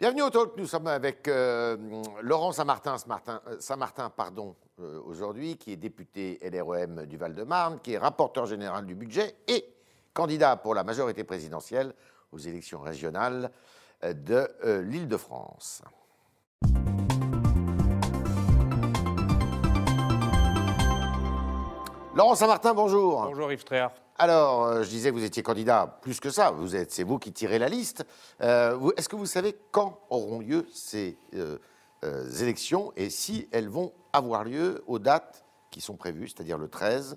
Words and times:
Bienvenue 0.00 0.22
au 0.22 0.30
Talk. 0.30 0.56
Nous 0.56 0.66
sommes 0.66 0.86
avec 0.86 1.28
euh, 1.28 1.76
Laurent 2.22 2.52
Saint-Martin, 2.52 2.96
Saint-Martin, 2.96 4.06
euh, 4.06 4.08
pardon, 4.08 4.56
euh, 4.80 4.98
aujourd'hui, 5.04 5.58
qui 5.58 5.72
est 5.72 5.76
député 5.76 6.38
LREM 6.42 7.04
du 7.04 7.18
Val-de-Marne, 7.18 7.80
qui 7.82 7.92
est 7.92 7.98
rapporteur 7.98 8.46
général 8.46 8.86
du 8.86 8.94
budget 8.94 9.34
et 9.46 9.62
candidat 10.14 10.56
pour 10.56 10.74
la 10.74 10.84
majorité 10.84 11.22
présidentielle 11.22 11.92
aux 12.32 12.38
élections 12.38 12.80
régionales 12.80 13.50
de 14.02 14.48
l'Île-de-France. 14.80 15.82
Laurent 22.14 22.34
Saint-Martin, 22.36 22.72
bonjour. 22.72 23.26
Bonjour 23.26 23.52
Yves 23.52 23.64
Tréhard. 23.64 23.92
Alors, 24.22 24.66
euh, 24.66 24.82
je 24.82 24.90
disais 24.90 25.10
vous 25.10 25.24
étiez 25.24 25.42
candidat 25.42 25.98
plus 26.02 26.20
que 26.20 26.28
ça. 26.28 26.50
Vous 26.50 26.76
êtes, 26.76 26.92
c'est 26.92 27.04
vous 27.04 27.18
qui 27.18 27.32
tirez 27.32 27.58
la 27.58 27.70
liste. 27.70 28.04
Euh, 28.42 28.92
Est-ce 28.98 29.08
que 29.08 29.16
vous 29.16 29.24
savez 29.24 29.56
quand 29.70 29.98
auront 30.10 30.40
lieu 30.40 30.66
ces 30.74 31.16
euh, 31.32 31.56
élections 32.38 32.92
et 32.96 33.08
si 33.08 33.48
elles 33.50 33.70
vont 33.70 33.94
avoir 34.12 34.44
lieu 34.44 34.84
aux 34.86 34.98
dates 34.98 35.46
qui 35.70 35.80
sont 35.80 35.96
prévues, 35.96 36.28
c'est-à-dire 36.28 36.58
le 36.58 36.68
13 36.68 37.16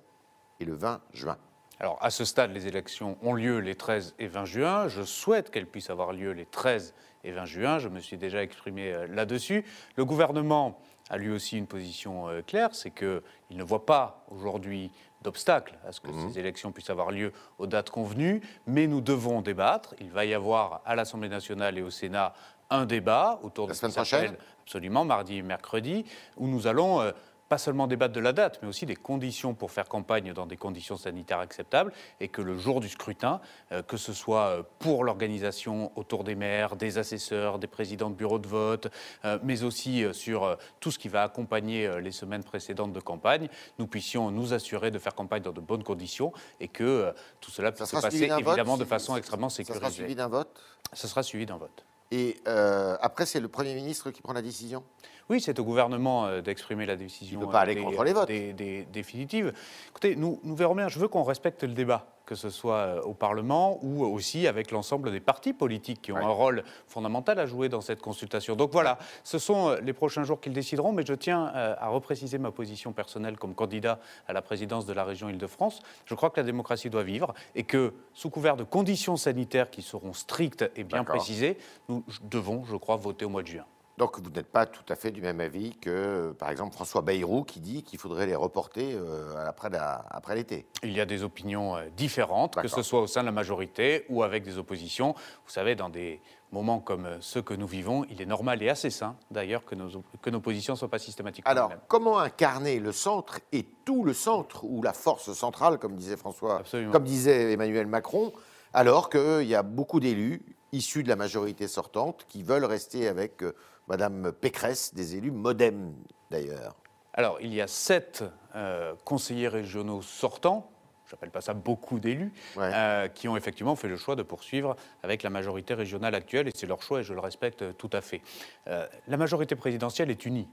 et 0.61 0.63
le 0.63 0.75
20 0.75 1.01
juin? 1.11 1.37
Alors, 1.79 1.97
à 2.01 2.09
ce 2.11 2.23
stade, 2.23 2.51
les 2.53 2.67
élections 2.67 3.17
ont 3.21 3.33
lieu 3.33 3.59
les 3.59 3.75
13 3.75 4.15
et 4.19 4.27
20 4.27 4.45
juin. 4.45 4.87
Je 4.87 5.01
souhaite 5.03 5.49
qu'elles 5.49 5.67
puissent 5.67 5.89
avoir 5.89 6.13
lieu 6.13 6.31
les 6.31 6.45
13 6.45 6.93
et 7.23 7.31
20 7.31 7.45
juin. 7.45 7.79
Je 7.79 7.89
me 7.89 7.99
suis 7.99 8.17
déjà 8.17 8.41
exprimé 8.43 8.93
euh, 8.93 9.07
là-dessus. 9.07 9.65
Le 9.95 10.05
gouvernement 10.05 10.79
a 11.09 11.17
lui 11.17 11.29
aussi 11.31 11.57
une 11.57 11.67
position 11.67 12.29
euh, 12.29 12.41
claire, 12.41 12.69
c'est 12.73 12.91
qu'il 12.91 13.21
ne 13.51 13.63
voit 13.63 13.85
pas 13.85 14.23
aujourd'hui 14.29 14.91
d'obstacle 15.21 15.75
à 15.87 15.91
ce 15.93 15.99
que 16.01 16.09
ces 16.11 16.37
élections 16.39 16.71
puissent 16.73 16.89
avoir 16.89 17.11
lieu 17.11 17.31
aux 17.57 17.67
dates 17.67 17.89
convenues, 17.89 18.41
mais 18.67 18.87
nous 18.87 18.99
devons 19.01 19.41
débattre. 19.41 19.95
Il 20.01 20.09
va 20.11 20.25
y 20.25 20.33
avoir 20.33 20.81
à 20.85 20.95
l'Assemblée 20.95 21.29
nationale 21.29 21.77
et 21.77 21.81
au 21.81 21.89
Sénat 21.89 22.33
un 22.69 22.85
débat 22.85 23.39
autour 23.41 23.67
La 23.67 23.73
de 23.73 23.77
ce 23.77 23.85
qui 23.85 23.91
semaine 23.91 24.05
prochaine? 24.05 24.25
s'appelle 24.31 24.45
absolument 24.63 25.05
mardi 25.05 25.37
et 25.37 25.41
mercredi, 25.41 26.05
où 26.37 26.47
nous 26.47 26.67
allons 26.67 27.01
euh, 27.01 27.11
pas 27.53 27.59
seulement 27.59 27.85
débattre 27.85 28.15
de 28.15 28.19
la 28.19 28.33
date, 28.33 28.57
mais 28.63 28.67
aussi 28.67 28.87
des 28.87 28.95
conditions 28.95 29.53
pour 29.53 29.69
faire 29.69 29.87
campagne 29.87 30.33
dans 30.33 30.47
des 30.47 30.57
conditions 30.57 30.97
sanitaires 30.97 31.37
acceptables, 31.37 31.93
et 32.19 32.27
que 32.27 32.41
le 32.41 32.57
jour 32.57 32.79
du 32.79 32.89
scrutin, 32.89 33.41
euh, 33.71 33.83
que 33.83 33.95
ce 33.95 34.11
soit 34.11 34.47
euh, 34.47 34.63
pour 34.79 35.03
l'organisation 35.03 35.91
autour 35.95 36.23
des 36.23 36.33
maires, 36.33 36.75
des 36.75 36.97
assesseurs, 36.97 37.59
des 37.59 37.67
présidents 37.67 38.09
de 38.09 38.15
bureaux 38.15 38.39
de 38.39 38.47
vote, 38.47 38.87
euh, 39.23 39.37
mais 39.43 39.61
aussi 39.61 40.03
sur 40.13 40.57
tout 40.79 40.89
ce 40.89 40.97
qui 40.97 41.09
va 41.09 41.21
accompagner 41.21 42.01
les 42.01 42.11
semaines 42.11 42.43
précédentes 42.43 42.91
de 42.91 42.99
campagne, 42.99 43.47
nous 43.77 43.85
puissions 43.85 44.31
nous 44.31 44.55
assurer 44.55 44.89
de 44.89 44.97
faire 44.97 45.13
campagne 45.13 45.43
dans 45.43 45.51
de 45.51 45.61
bonnes 45.61 45.83
conditions 45.83 46.33
et 46.59 46.69
que 46.69 47.13
tout 47.39 47.51
cela 47.51 47.67
Ça 47.67 47.73
puisse 47.73 47.89
se 47.91 48.01
passer 48.01 48.27
vote 48.29 48.39
évidemment 48.39 48.77
de 48.77 48.85
façon 48.85 49.15
extrêmement 49.15 49.49
Ça 49.49 49.63
sera 49.63 49.73
sécurisée. 49.75 49.95
suivi 49.95 50.15
d'un 50.15 50.27
vote? 50.27 50.59
Ce 50.91 51.07
sera 51.07 51.21
suivi 51.21 51.45
d'un 51.45 51.57
vote. 51.57 51.85
Et 52.13 52.39
euh, 52.47 52.95
après, 53.01 53.25
c'est 53.25 53.39
le 53.39 53.47
Premier 53.47 53.73
ministre 53.73 54.11
qui 54.11 54.21
prend 54.21 54.33
la 54.33 54.43
décision? 54.43 54.83
Oui, 55.29 55.39
c'est 55.41 55.57
au 55.59 55.63
gouvernement 55.63 56.25
euh, 56.25 56.41
d'exprimer 56.41 56.85
la 56.85 56.95
décision. 56.95 57.39
Il 57.41 57.45
peut 57.45 57.51
pas 57.51 57.59
euh, 57.59 57.61
aller 57.63 57.75
des- 57.75 57.81
contre 57.81 58.03
les 58.03 58.13
votes. 58.13 58.27
des- 58.27 58.53
des- 58.53 58.83
définitive. 58.83 59.53
Écoutez, 59.89 60.15
nous, 60.15 60.39
nous 60.43 60.55
verrons 60.55 60.75
bien. 60.75 60.87
Je 60.89 60.99
veux 60.99 61.07
qu'on 61.07 61.23
respecte 61.23 61.63
le 61.63 61.73
débat, 61.73 62.05
que 62.25 62.35
ce 62.35 62.49
soit 62.49 62.75
euh, 62.75 63.01
au 63.03 63.13
Parlement 63.13 63.79
ou 63.81 64.03
aussi 64.05 64.47
avec 64.47 64.71
l'ensemble 64.71 65.11
des 65.11 65.19
partis 65.21 65.53
politiques 65.53 66.01
qui 66.01 66.11
ont 66.11 66.15
Ouais. 66.17 66.23
un 66.23 66.29
rôle 66.29 66.63
fondamental 66.87 67.39
à 67.39 67.45
jouer 67.45 67.69
dans 67.69 67.79
cette 67.81 68.01
consultation. 68.01 68.55
Donc 68.55 68.71
voilà, 68.73 68.97
ce 69.23 69.39
sont 69.39 69.77
les 69.81 69.93
prochains 69.93 70.23
jours 70.23 70.41
qu'ils 70.41 70.53
décideront, 70.53 70.91
mais 70.91 71.05
je 71.05 71.13
tiens 71.13 71.45
à 71.53 71.87
repréciser 71.87 72.37
ma 72.37 72.51
position 72.51 72.91
personnelle 72.91 73.37
comme 73.37 73.55
candidat 73.55 73.99
à 74.27 74.33
la 74.33 74.41
présidence 74.41 74.85
de 74.85 74.93
la 74.93 75.03
région 75.05 75.29
Île-de-France. 75.29 75.81
Je 76.05 76.15
crois 76.15 76.29
que 76.29 76.39
la 76.39 76.45
démocratie 76.45 76.89
doit 76.89 77.03
vivre 77.03 77.33
et 77.55 77.63
que, 77.63 77.93
sous 78.13 78.29
couvert 78.29 78.57
de 78.57 78.63
conditions 78.63 79.15
sanitaires 79.15 79.69
qui 79.71 79.81
seront 79.81 80.13
strictes 80.13 80.69
et 80.75 80.83
bien 80.83 81.03
précisées, 81.05 81.57
nous 81.89 82.03
devons, 82.23 82.63
je 82.65 82.75
crois, 82.75 82.97
voter 82.97 83.25
au 83.25 83.29
mois 83.29 83.41
de 83.41 83.47
juin. 83.47 83.65
Donc 83.99 84.19
vous 84.19 84.29
n'êtes 84.31 84.51
pas 84.51 84.65
tout 84.65 84.83
à 84.89 84.95
fait 84.95 85.11
du 85.11 85.21
même 85.21 85.39
avis 85.39 85.75
que, 85.77 86.31
par 86.39 86.49
exemple, 86.49 86.73
François 86.73 87.01
Bayrou 87.03 87.43
qui 87.43 87.59
dit 87.59 87.83
qu'il 87.83 87.99
faudrait 87.99 88.25
les 88.25 88.33
reporter 88.35 88.95
euh, 88.95 89.35
après 89.47 89.69
la- 89.69 90.03
après 90.09 90.33
l'été. 90.35 90.65
Il 90.81 90.93
y 90.93 90.99
a 90.99 91.05
des 91.05 91.21
opinions 91.23 91.75
euh, 91.75 91.83
différentes, 91.95 92.55
que 92.55 92.61
D'accord. 92.61 92.75
ce 92.75 92.81
soit 92.81 93.01
au 93.01 93.07
sein 93.07 93.21
de 93.21 93.27
la 93.27 93.31
majorité 93.31 94.05
ou 94.09 94.23
avec 94.23 94.43
des 94.43 94.57
oppositions. 94.57 95.13
Vous 95.45 95.51
savez, 95.51 95.75
dans 95.75 95.89
des 95.89 96.21
moments 96.51 96.79
comme 96.79 97.05
euh, 97.05 97.17
ceux 97.21 97.43
que 97.43 97.53
nous 97.53 97.67
vivons, 97.67 98.03
il 98.09 98.19
est 98.19 98.25
normal 98.25 98.63
et 98.63 98.69
assez 98.69 98.89
sain, 98.89 99.15
d'ailleurs, 99.29 99.63
que 99.63 99.75
nos, 99.75 99.89
que 100.23 100.29
nos 100.31 100.39
positions 100.41 100.73
ne 100.73 100.77
soient 100.79 100.89
pas 100.89 100.97
systématiquement 100.99 101.51
Alors, 101.51 101.69
mêmes. 101.69 101.79
comment 101.87 102.17
incarner 102.17 102.79
le 102.79 102.91
centre 102.93 103.39
et 103.51 103.63
tout 103.85 104.03
le 104.03 104.13
centre, 104.13 104.63
ou 104.63 104.81
la 104.81 104.93
force 104.93 105.31
centrale, 105.33 105.77
comme 105.77 105.95
disait 105.95 106.17
François, 106.17 106.57
Absolument. 106.61 106.91
comme 106.91 107.03
disait 107.03 107.51
Emmanuel 107.53 107.85
Macron, 107.85 108.33
alors 108.73 109.11
qu'il 109.11 109.43
y 109.47 109.53
a 109.53 109.61
beaucoup 109.61 109.99
d'élus 109.99 110.41
issus 110.71 111.03
de 111.03 111.09
la 111.09 111.15
majorité 111.15 111.67
sortante 111.67 112.25
qui 112.27 112.41
veulent 112.41 112.65
rester 112.65 113.07
avec 113.07 113.43
euh, 113.43 113.53
Madame 113.87 114.31
Pécresse, 114.31 114.93
des 114.93 115.15
élus 115.15 115.31
modem 115.31 115.93
d'ailleurs. 116.31 116.75
Alors, 117.13 117.37
il 117.41 117.53
y 117.53 117.61
a 117.61 117.67
sept 117.67 118.23
euh, 118.55 118.95
conseillers 119.05 119.47
régionaux 119.47 120.01
sortants, 120.01 120.71
j'appelle 121.13 121.29
pas 121.29 121.41
ça 121.41 121.53
beaucoup 121.53 121.99
d'élus, 121.99 122.31
Ouais. 122.57 122.71
euh, 122.73 123.07
qui 123.07 123.27
ont 123.27 123.37
effectivement 123.37 123.75
fait 123.75 123.87
le 123.87 123.97
choix 123.97 124.15
de 124.15 124.23
poursuivre 124.23 124.75
avec 125.03 125.21
la 125.21 125.29
majorité 125.29 125.75
régionale 125.75 126.15
actuelle, 126.15 126.47
et 126.47 126.51
c'est 126.55 126.65
leur 126.65 126.81
choix 126.81 127.01
et 127.01 127.03
je 127.03 127.13
le 127.13 127.19
respecte 127.19 127.61
euh, 127.61 127.71
tout 127.71 127.89
à 127.93 128.01
fait. 128.01 128.21
Euh, 128.67 128.87
la 129.07 129.17
majorité 129.17 129.55
présidentielle 129.55 130.09
est 130.09 130.25
unie. 130.25 130.47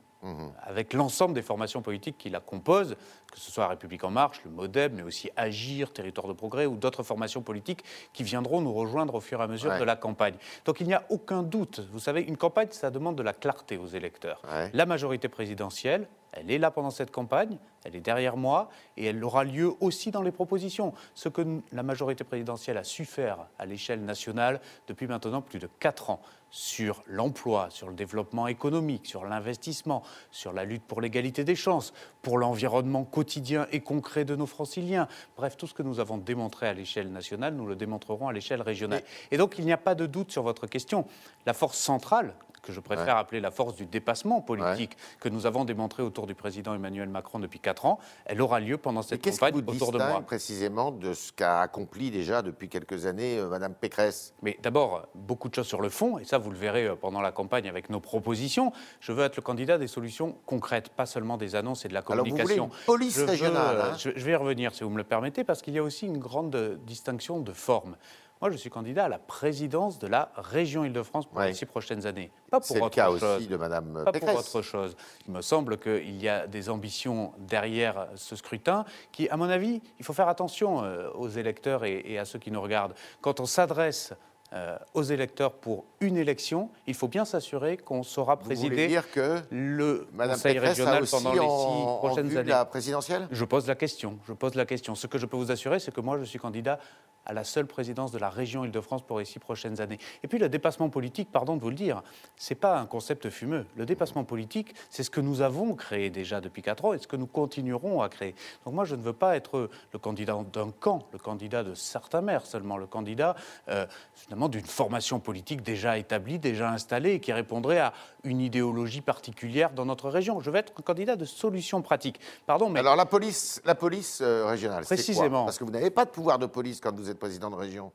avec 0.65 0.93
l'ensemble 0.93 1.33
des 1.33 1.41
formations 1.41 1.81
politiques 1.81 2.19
qui 2.19 2.29
la 2.29 2.41
composent, 2.41 2.95
que 3.33 3.39
ce 3.39 3.51
soit 3.51 3.67
République 3.69 4.05
En 4.05 4.11
Marche, 4.11 4.43
le 4.45 4.51
MoDem, 4.51 4.93
mais 4.97 5.03
aussi 5.03 5.31
Agir, 5.35 5.95
Territoire 5.95 6.29
de 6.29 6.35
Progrès 6.35 6.67
ou 6.67 6.77
d'autres 6.77 7.03
formations 7.03 7.41
politiques 7.41 7.83
qui 8.13 8.23
viendront 8.23 8.61
nous 8.61 8.75
rejoindre 8.75 9.15
au 9.15 9.21
fur 9.23 9.41
et 9.41 9.45
à 9.45 9.47
mesure 9.47 9.71
Ouais. 9.71 9.79
de 9.79 9.85
la 9.85 9.97
campagne. 9.97 10.35
Donc 10.67 10.79
il 10.83 10.87
n'y 10.89 10.93
a 10.93 11.05
aucun 11.09 11.43
doute. 11.43 11.81
Vous 11.91 12.01
savez, 12.01 12.21
une 12.21 12.37
campagne, 12.37 12.69
ça 12.71 12.91
demande 12.91 13.17
de 13.17 13.23
la 13.23 13.33
clarté 13.33 13.79
aux 13.79 13.87
électeurs. 13.87 14.43
Ouais. 14.53 14.69
La 14.75 14.85
majorité 14.85 15.31
présidentielle, 15.31 16.07
elle 16.33 16.51
est 16.51 16.59
là 16.59 16.71
pendant 16.71 16.91
cette 16.91 17.11
campagne, 17.11 17.59
elle 17.85 17.97
est 17.97 18.01
derrière 18.01 18.37
moi 18.37 18.69
et 18.97 19.07
elle 19.07 19.23
aura 19.25 19.45
lieu 19.45 19.73
aussi 19.81 20.11
dans 20.11 20.23
les 20.23 20.31
propositions. 20.31 20.93
Ce 21.15 21.29
que 21.29 21.43
la 21.73 21.83
majorité 21.83 22.25
présidentielle 22.25 22.77
a 22.79 22.85
su 22.85 23.05
faire 23.05 23.39
à 23.59 23.67
l'échelle 23.67 24.05
nationale 24.05 24.61
depuis 24.87 25.07
maintenant 25.07 25.43
plus 25.43 25.59
de 25.59 25.69
quatre 25.79 26.11
ans 26.11 26.21
sur 26.51 27.03
l'emploi, 27.07 27.69
sur 27.71 27.89
le 27.89 27.95
développement 27.95 28.49
économique, 28.49 29.07
sur 29.07 29.25
l'investissement, 29.25 30.03
sur 30.31 30.53
la 30.53 30.65
lutte 30.65 30.83
pour 30.83 31.01
l'égalité 31.01 31.45
des 31.45 31.55
chances, 31.55 31.93
pour 32.23 32.39
l'environnement 32.39 33.05
quotidien 33.05 33.67
et 33.71 33.81
concret 33.81 34.25
de 34.25 34.35
nos 34.35 34.47
franciliens. 34.47 35.07
Bref, 35.37 35.57
tout 35.57 35.67
ce 35.67 35.75
que 35.75 35.83
nous 35.83 36.01
avons 36.01 36.19
démontré 36.19 36.67
à 36.67 36.75
l'échelle 36.75 37.13
nationale, 37.13 37.55
nous 37.55 37.67
le 37.67 37.77
démontrerons 37.77 38.29
à 38.29 38.33
l'échelle 38.33 38.63
régionale. 38.63 39.03
Et 39.31 39.37
donc, 39.37 39.55
il 39.59 39.65
n'y 39.65 39.73
a 39.73 39.79
pas 39.79 39.95
de 39.95 40.07
doute 40.07 40.33
sur 40.33 40.43
votre 40.43 40.67
question. 40.67 41.07
La 41.47 41.55
force 41.55 41.79
centrale, 41.79 42.35
que 42.63 42.73
je 42.73 42.81
préfère 42.81 43.17
appeler 43.17 43.41
la 43.41 43.51
force 43.51 43.75
du 43.77 43.87
dépassement 43.87 44.41
politique, 44.41 44.97
que 45.21 45.29
nous 45.29 45.47
avons 45.47 45.65
démontré 45.65 46.03
autour 46.03 46.27
du 46.27 46.35
président 46.35 46.75
Emmanuel 46.75 47.09
Macron 47.09 47.39
depuis 47.39 47.61
quatre 47.61 47.87
ans, 47.87 47.99
elle 48.27 48.41
aura 48.41 48.61
lieu 48.61 48.77
pendant 48.77 49.01
Et 49.03 49.05
cette 49.05 49.23
campagne 49.23 49.55
vous 49.55 49.61
autour 49.75 49.93
de 49.93 49.99
moi. 49.99 50.21
précisément 50.23 50.91
de 50.93 51.13
ce 51.15 51.33
qu'a 51.33 51.61
accompli 51.61 52.11
déjà 52.11 52.43
depuis 52.43 52.69
quelques 52.69 53.07
années 53.07 53.39
euh, 53.39 53.49
Madame 53.49 53.75
Pécresse? 53.75 54.35
Mais 54.43 54.59
d'abord, 54.63 55.07
beaucoup 55.15 55.49
de 55.49 55.55
choses 55.55 55.67
sur 55.67 55.81
le 55.81 55.89
fond, 55.89 56.19
et 56.19 56.25
ça 56.25 56.39
vous 56.39 56.51
le 56.51 56.57
verrez 56.57 56.87
euh, 56.87 56.97
pendant 56.97 57.21
la 57.21 57.33
campagne 57.33 57.69
avec 57.69 57.91
nos 57.91 58.01
propositions. 58.01 58.73
Je 59.01 59.13
veux 59.13 59.25
être 59.25 59.37
le 59.37 59.43
candidat 59.43 59.79
des 59.79 59.87
solutions 59.89 60.37
concrètes, 60.47 60.91
pas 60.91 61.07
seulement 61.07 61.37
des 61.37 61.55
annonces 61.55 61.85
et 61.85 61.89
de 61.89 61.95
la 61.95 62.01
Alors 62.01 62.25
vous 62.25 62.31
voulez 62.31 62.43
communication. 62.43 62.67
une 62.67 62.85
police 62.87 63.15
Je 63.19 63.45
veux, 63.45 63.57
euh, 63.57 63.93
hein? 63.93 63.97
je, 63.99 64.11
je 64.15 64.25
vais 64.25 64.33
y 64.33 64.37
revenir, 64.37 64.75
si 64.75 64.85
vous 64.85 64.91
me 64.91 64.99
le 64.99 65.05
permettez, 65.05 65.45
parce 65.45 65.63
qu'il 65.63 65.75
y 65.75 65.79
a 65.79 65.83
aussi 65.83 66.07
une 66.07 66.19
grande 66.19 66.79
distinction 66.85 67.41
de 67.41 67.53
forme. 67.53 67.97
Moi, 68.41 68.51
je 68.51 68.57
suis 68.57 68.71
candidat 68.71 69.05
à 69.05 69.09
la 69.11 69.19
présidence 69.19 69.99
de 69.99 70.07
la 70.07 70.33
région 70.35 70.83
Île-de-France 70.83 71.27
pour 71.27 71.37
Ouais. 71.37 71.49
les 71.49 71.55
six 71.55 71.67
prochaines 71.67 72.07
années. 72.07 72.31
Pas 72.51 72.59
pour 72.59 72.67
C'est 72.69 72.77
le 72.77 72.83
autre 72.85 72.95
cas 72.95 73.07
chose. 73.09 73.23
aussi 73.23 73.47
de 73.49 73.57
Madame 73.57 74.03
Pas 74.03 74.13
Pécresse. 74.13 74.31
pour 74.35 74.39
autre 74.57 74.63
chose. 74.63 74.97
Il 75.29 75.35
me 75.35 75.43
semble 75.43 75.77
qu'il 75.77 76.17
y 76.23 76.27
a 76.27 76.47
des 76.47 76.71
ambitions 76.71 77.35
derrière 77.39 78.09
ce 78.15 78.37
scrutin 78.37 78.87
qui, 79.13 79.29
à 79.29 79.37
mon 79.37 79.51
avis, 79.51 79.83
il 79.99 80.05
faut 80.07 80.15
faire 80.15 80.29
attention 80.29 80.83
euh, 80.83 81.11
aux 81.13 81.29
électeurs 81.29 81.85
et, 81.85 82.17
à 82.19 82.25
ceux 82.25 82.39
qui 82.39 82.51
nous 82.51 82.63
regardent. 82.63 82.95
Quand 83.21 83.41
on 83.41 83.47
s'adresse 83.47 84.15
euh, 84.55 84.77
aux 84.95 85.03
électeurs 85.03 85.53
pour 85.53 85.85
une 86.01 86.17
élection, 86.17 86.71
il 86.87 86.95
faut 86.95 87.09
bien 87.09 87.27
s'assurer 87.27 87.77
qu'on 87.77 88.03
saura 88.03 88.37
Vous 88.37 88.45
présider 88.47 88.89
dire 88.89 89.09
que 89.13 89.39
le 89.51 90.09
Madame 90.15 90.37
Conseil 90.37 90.55
Pécresse 90.55 90.71
régional 90.79 91.05
pendant 91.11 91.33
les 91.35 91.39
six 91.39 91.45
en, 91.45 91.49
en 91.49 91.97
prochaines 91.99 92.27
vue 92.29 92.39
années. 92.39 92.49
la 92.49 92.65
présidentielle? 92.65 93.29
Je 93.31 93.45
pose 93.45 93.67
la 93.69 93.75
question. 93.77 94.19
Je 94.27 94.33
pose 94.33 94.55
la 94.55 94.65
question. 94.65 94.95
Ce 94.95 95.07
que 95.07 95.19
je 95.19 95.27
peux 95.27 95.37
vous 95.37 95.53
assurer, 95.53 95.79
c'est 95.79 95.93
que 95.95 96.01
moi, 96.01 96.19
je 96.19 96.25
suis 96.25 96.39
candidat 96.39 96.79
à 97.27 97.33
la 97.33 97.45
seule 97.45 97.67
présidence 97.67 98.13
de 98.13 98.19
la 98.19 98.31
région 98.31 98.65
Île-de-France 98.65 99.03
pour 99.03 99.19
les 99.19 99.25
six 99.25 99.39
prochaines 99.39 99.81
années. 99.81 99.99
Et 100.23 100.29
puis 100.29 100.39
le 100.39 100.49
dépassement 100.49 100.89
politique, 100.89 101.31
pardon 101.31 101.57
de 101.57 101.63
vous 101.63 101.71
le 101.71 101.77
dire, 101.77 102.03
c'est 102.37 102.55
pas 102.55 102.79
un 102.79 102.87
concept 102.87 103.31
fumeux. 103.31 103.67
Le 103.77 103.87
dépassement 103.87 104.25
politique, 104.25 104.75
c'est 104.89 105.03
ce 105.03 105.11
que 105.11 105.21
nous 105.21 105.41
avons 105.43 105.75
créé 105.75 106.11
déjà 106.11 106.41
depuis 106.41 106.63
quatre 106.63 106.85
ans 106.85 106.93
et 106.93 106.99
ce 106.99 107.07
que 107.07 107.17
nous 107.17 107.27
continuerons 107.27 108.03
à 108.03 108.09
créer. 108.09 108.35
Donc 108.65 108.75
moi, 108.75 108.85
je 108.85 108.95
ne 108.95 109.03
veux 109.03 109.13
pas 109.13 109.37
être 109.37 109.71
le 109.93 109.99
candidat 109.99 110.37
d'un 110.53 110.71
camp, 110.71 111.07
le 111.13 111.19
candidat 111.19 111.63
de 111.63 111.75
certains 111.75 112.21
maires 112.21 112.47
seulement, 112.47 112.77
le 112.77 112.87
candidat 112.87 113.37
euh, 113.69 113.87
finalement 114.15 114.49
d'une 114.49 114.65
formation 114.65 115.21
politique 115.21 115.63
déjà 115.63 115.99
établie, 115.99 116.39
déjà 116.39 116.71
installée 116.71 117.13
et 117.13 117.21
qui 117.21 117.33
répondrait 117.33 117.79
à 117.79 117.93
une 118.25 118.41
idéologie 118.41 119.01
particulière 119.01 119.71
dans 119.71 119.85
notre 119.85 120.09
région. 120.09 120.41
Je 120.41 120.51
veux 120.51 120.57
être 120.57 120.73
un 120.79 120.83
candidat 120.83 121.17
de 121.17 121.25
solutions 121.25 121.83
pratiques. 121.83 122.21
Pardon, 122.47 122.69
mais 122.69 122.81
Alors 122.81 122.97
la 122.97 123.07
police, 123.07 123.61
la 123.65 123.75
police 123.75 124.21
euh, 124.23 124.47
régionale, 124.47 124.85
quoi? 124.85 124.97
Précisément. 124.97 125.45
Parce 125.45 125.59
que 125.59 125.65
vous 125.65 125.71
n'avez 125.71 125.91
pas 125.91 126.05
de 126.05 126.11
pouvoir 126.11 126.39
de 126.39 126.47
police 126.47 126.81
quand 126.81 126.95
vous 126.95 127.10
êtes 127.11 127.19
président 127.19 127.51
de 127.51 127.57
région. 127.57 127.93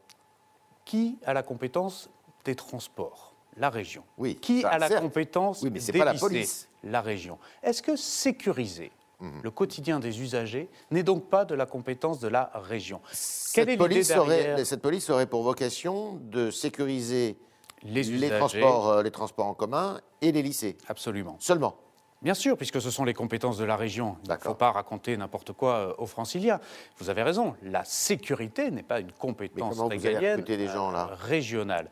qui 0.85 1.17
a 1.25 1.33
la 1.33 1.41
compétence 1.43 2.09
des 2.43 2.55
transports? 2.55 3.33
La 3.57 3.69
région. 3.69 4.03
Oui, 4.17 4.35
Qui 4.35 4.63
a 4.65 4.77
la 4.77 4.87
certes. 4.87 5.01
compétence 5.01 5.61
Oui, 5.63 5.69
mais 5.71 5.79
c'est 5.79 5.93
pas 5.93 6.05
la 6.05 6.13
police. 6.13 6.67
La 6.83 7.01
région. 7.01 7.39
Est-ce 7.63 7.81
que 7.81 7.95
sécuriser 7.95 8.91
Mhm. 9.21 9.41
le 9.43 9.49
quotidien 9.51 9.99
des 10.01 10.21
usagers 10.21 10.69
n'est 10.91 11.01
donc 11.03 11.29
pas 11.29 11.45
de 11.45 11.55
la 11.55 11.65
compétence 11.65 12.19
de 12.19 12.27
la 12.27 12.51
région? 12.53 12.99
Quelle 13.07 13.15
Cette 13.15 13.69
est 13.69 13.77
police, 13.77 14.11
aurait, 14.11 14.65
cette 14.65 14.81
police 14.81 15.09
aurait 15.09 15.25
pour 15.25 15.41
vocation 15.41 16.19
de 16.21 16.51
sécuriser 16.51 17.39
les 17.83 18.29
transports, 18.29 18.89
euh, 18.89 19.03
les 19.03 19.11
transports 19.11 19.45
en 19.47 19.53
commun 19.53 20.01
et 20.21 20.31
les 20.33 20.41
lycées. 20.41 20.77
Absolument. 20.89 21.37
Seulement. 21.39 21.77
Bien 22.21 22.33
sûr, 22.33 22.57
puisque 22.57 22.81
ce 22.81 22.89
sont 22.89 23.03
les 23.03 23.13
compétences 23.13 23.57
de 23.57 23.65
la 23.65 23.75
région. 23.75 24.17
Il 24.25 24.31
ne 24.31 24.37
faut 24.37 24.55
pas 24.55 24.71
raconter 24.71 25.15
n'importe 25.17 25.53
quoi 25.53 25.73
euh, 25.75 25.93
aux 25.97 26.07
franciliens. 26.07 26.59
Vous 26.97 27.09
avez 27.09 27.21
raison, 27.23 27.55
la 27.61 27.83
sécurité 27.83 28.71
n'est 28.71 28.83
pas 28.83 28.99
une 28.99 29.11
compétence 29.11 29.79
régalienne 29.81 30.41
des 30.41 30.67
gens, 30.67 30.91
là? 30.91 31.09
euh, 31.11 31.15
régionale. 31.15 31.89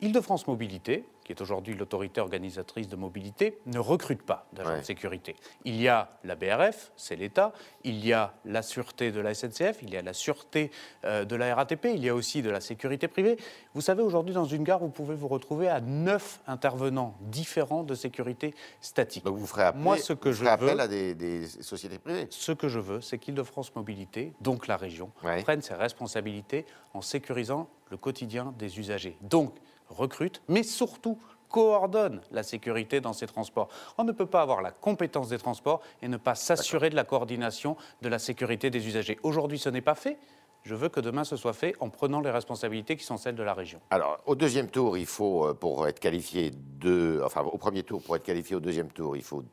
Île-de-France 0.00 0.46
Mobilité, 0.46 1.04
qui 1.28 1.32
est 1.34 1.42
aujourd'hui 1.42 1.74
l'autorité 1.74 2.22
organisatrice 2.22 2.88
de 2.88 2.96
mobilité, 2.96 3.58
ne 3.66 3.78
recrute 3.78 4.22
pas 4.22 4.46
d'agents 4.54 4.70
Ouais. 4.70 4.80
de 4.80 4.84
sécurité. 4.84 5.36
Il 5.66 5.78
y 5.78 5.86
a 5.86 6.08
la 6.24 6.36
BRF, 6.36 6.90
c'est 6.96 7.16
l'État, 7.16 7.52
il 7.84 8.02
y 8.02 8.14
a 8.14 8.32
la 8.46 8.62
sûreté 8.62 9.12
de 9.12 9.20
la 9.20 9.34
SNCF, 9.34 9.82
il 9.82 9.90
y 9.92 9.98
a 9.98 10.00
la 10.00 10.14
sûreté 10.14 10.70
euh, 11.04 11.26
de 11.26 11.36
la 11.36 11.54
RATP, 11.54 11.84
il 11.94 12.02
y 12.02 12.08
a 12.08 12.14
aussi 12.14 12.40
de 12.40 12.48
la 12.48 12.62
sécurité 12.62 13.08
privée. 13.08 13.36
Vous 13.74 13.82
savez, 13.82 14.02
aujourd'hui, 14.02 14.32
dans 14.34 14.46
une 14.46 14.64
gare, 14.64 14.78
vous 14.78 14.88
pouvez 14.88 15.14
vous 15.14 15.28
retrouver 15.28 15.68
à 15.68 15.82
neuf 15.82 16.40
intervenants 16.46 17.14
différents 17.20 17.82
de 17.84 17.94
sécurité 17.94 18.54
statique. 18.80 19.24
Donc 19.24 19.36
vous 19.36 19.46
ferez 19.46 19.64
appel, 19.64 19.82
Moi, 19.82 19.98
ce 19.98 20.14
que 20.14 20.30
vous 20.30 20.34
je 20.34 20.38
ferez 20.44 20.50
appel 20.50 20.80
à 20.80 20.88
des, 20.88 21.14
des 21.14 21.46
sociétés 21.46 21.98
privées. 21.98 22.26
Ce 22.30 22.52
que 22.52 22.68
je 22.68 22.78
veux, 22.78 23.02
c'est 23.02 23.18
qu'Île-de-France 23.18 23.76
Mobilité, 23.76 24.32
donc 24.40 24.66
la 24.66 24.78
région, 24.78 25.10
Ouais. 25.22 25.42
prenne 25.42 25.60
ses 25.60 25.74
responsabilités 25.74 26.64
en 26.94 27.02
sécurisant 27.02 27.68
le 27.90 27.98
quotidien 27.98 28.54
des 28.58 28.78
usagers. 28.78 29.18
Donc, 29.20 29.54
recrute, 29.88 30.42
mais 30.48 30.62
surtout 30.62 31.18
coordonne 31.48 32.20
la 32.30 32.42
sécurité 32.42 33.00
dans 33.00 33.12
ces 33.12 33.26
transports. 33.26 33.68
On 33.96 34.04
ne 34.04 34.12
peut 34.12 34.26
pas 34.26 34.42
avoir 34.42 34.62
la 34.62 34.70
compétence 34.70 35.30
des 35.30 35.38
transports 35.38 35.80
et 36.02 36.08
ne 36.08 36.16
pas 36.16 36.34
s'assurer 36.34 36.90
de 36.90 36.96
la 36.96 37.04
coordination 37.04 37.76
de 38.02 38.08
la 38.08 38.18
sécurité 38.18 38.70
des 38.70 38.86
usagers. 38.86 39.18
Aujourd'hui, 39.22 39.58
ce 39.58 39.68
n'est 39.68 39.80
pas 39.80 39.94
fait. 39.94 40.18
Je 40.64 40.74
veux 40.74 40.88
que 40.88 41.00
demain, 41.00 41.24
ce 41.24 41.36
soit 41.36 41.52
fait 41.52 41.74
en 41.80 41.88
prenant 41.88 42.20
les 42.20 42.30
responsabilités 42.30 42.96
qui 42.96 43.04
sont 43.04 43.16
celles 43.16 43.36
de 43.36 43.42
la 43.42 43.54
région. 43.54 43.80
Alors, 43.90 44.18
au 44.26 44.34
deuxième 44.34 44.68
tour, 44.68 44.98
il 44.98 45.06
faut, 45.06 45.46
euh, 45.46 45.54
pour 45.54 45.86
être 45.86 46.00
qualifié 46.00 46.50
de. 46.78 47.22
Enfin, 47.24 47.42
au 47.42 47.56
premier 47.56 47.84
tour, 47.84 48.02
pour 48.02 48.16
être 48.16 48.24
qualifié 48.24 48.56
au 48.56 48.60
deuxième 48.60 48.90
tour, 48.90 49.16
il 49.16 49.22
faut 49.22 49.44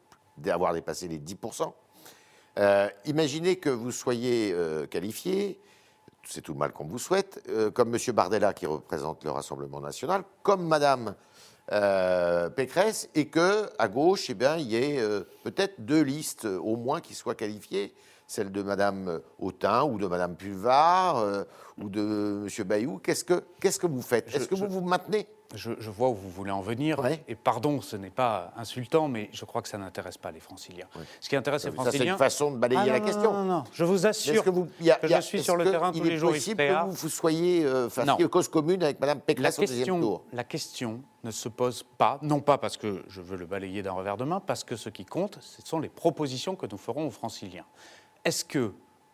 avoir 0.47 0.73
dépassé 0.73 1.07
les 1.07 1.19
10%. 1.19 1.71
Euh, 2.57 2.89
imaginez 3.05 3.57
que 3.57 3.69
vous 3.69 3.91
soyez 3.91 4.51
euh, 4.53 4.87
qualifié, 4.87 5.59
c'est 6.27 6.41
tout 6.41 6.53
le 6.53 6.59
mal 6.59 6.71
qu'on 6.71 6.85
vous 6.85 6.99
souhaite, 6.99 7.41
euh, 7.49 7.71
comme 7.71 7.93
M. 7.95 7.99
Bardella 8.13 8.53
qui 8.53 8.65
représente 8.65 9.23
le 9.23 9.31
Rassemblement 9.31 9.79
national, 9.81 10.23
comme 10.43 10.65
Mme 10.67 11.15
euh, 11.71 12.49
Pécresse, 12.49 13.09
et 13.15 13.27
que 13.27 13.69
à 13.79 13.87
gauche, 13.87 14.29
eh 14.29 14.33
bien, 14.33 14.57
il 14.57 14.67
y 14.71 14.75
ait 14.75 14.99
euh, 14.99 15.21
peut-être 15.43 15.75
deux 15.83 16.01
listes 16.01 16.45
euh, 16.45 16.57
au 16.59 16.75
moins 16.75 17.01
qui 17.01 17.13
soient 17.15 17.35
qualifiées, 17.35 17.93
celle 18.27 18.51
de 18.51 18.61
Mme 18.63 19.19
Autain 19.39 19.83
ou 19.83 19.97
de 19.97 20.07
Mme 20.07 20.35
Pulvar 20.35 21.23
ou 21.77 21.89
de 21.89 22.47
M. 22.47 22.63
Bayou. 22.67 22.97
Qu'est-ce 23.03 23.23
que, 23.23 23.43
qu'est-ce 23.61 23.79
que 23.79 23.85
vous 23.85 24.01
faites? 24.01 24.33
Est-ce 24.35 24.47
que 24.47 24.55
je- 24.55 24.65
vous 24.65 24.79
vous 24.79 24.81
maintenez 24.81 25.27
Je, 25.55 25.71
je 25.79 25.89
vois 25.89 26.09
où 26.09 26.13
vous 26.15 26.29
voulez 26.29 26.51
en 26.51 26.61
venir. 26.61 26.99
Ouais. 26.99 27.23
Et 27.27 27.35
pardon, 27.35 27.81
ce 27.81 27.95
n'est 27.95 28.09
pas 28.09 28.51
insultant, 28.57 29.07
mais 29.07 29.29
je 29.31 29.45
crois 29.45 29.61
que 29.61 29.67
ça 29.69 29.77
n'intéresse 29.77 30.17
pas 30.17 30.31
les 30.31 30.39
franciliens. 30.39 30.85
Ce 31.19 31.29
qui 31.29 31.35
intéresse 31.35 31.63
les 31.65 31.71
Ça, 31.71 31.77
c'est 31.77 31.81
franciliens. 31.83 32.11
une 32.13 32.17
façon 32.17 32.51
de 32.51 32.57
balayer 32.57 32.81
Ah, 32.83 32.93
la 32.93 32.99
non, 32.99 33.05
question. 33.05 33.33
Non, 33.33 33.43
non, 33.43 33.53
non, 33.59 33.63
je 33.71 33.83
vous 33.83 34.05
assure 34.05 34.43
que, 34.43 34.49
vous, 34.49 34.67
il 34.79 34.85
y 34.85 34.91
a- 34.91 34.95
que 34.95 35.07
il 35.07 35.11
y 35.11 35.13
a- 35.13 35.19
je 35.21 35.25
suis 35.25 35.41
sur 35.43 35.55
le 35.55 35.63
terrain 35.63 35.91
tous 35.91 35.99
il 35.99 36.07
est 36.07 36.09
les 36.11 36.17
jours. 36.17 36.31
possible 36.31 36.61
IFPA. 36.61 36.81
que 36.81 36.85
vous, 36.87 36.91
vous 36.91 37.09
soyez 37.09 37.65
euh, 37.65 37.83
Non. 37.83 37.89
fassiez 37.89 38.27
cause 38.29 38.47
commune 38.49 38.83
avec 38.83 38.99
Mme 38.99 39.17
La 39.17 39.21
Pécresse 39.23 39.57
au 39.57 39.61
deuxième 39.61 39.77
question, 39.79 39.99
tour? 40.01 40.23
la 40.33 40.43
question 40.43 41.01
ne 41.23 41.31
se 41.31 41.47
pose 41.49 41.83
pas, 41.97 42.19
non 42.21 42.39
pas 42.41 42.57
parce 42.57 42.77
que 42.77 43.03
je 43.07 43.21
veux 43.21 43.37
le 43.37 43.45
balayer 43.45 43.81
d'un 43.81 43.93
revers 43.93 44.17
de 44.17 44.25
main, 44.25 44.39
parce 44.39 44.63
que 44.63 44.75
ce 44.75 44.89
qui 44.89 45.05
compte, 45.05 45.37
ce 45.41 45.61
sont 45.65 45.79
les 45.79 45.89
propositions 45.89 46.55
que 46.55 46.65
nous 46.69 46.77
ferons 46.77 47.07
aux 47.07 47.11
franciliens. 47.11 47.65
Est-ce 48.25 48.43
que 48.45 48.73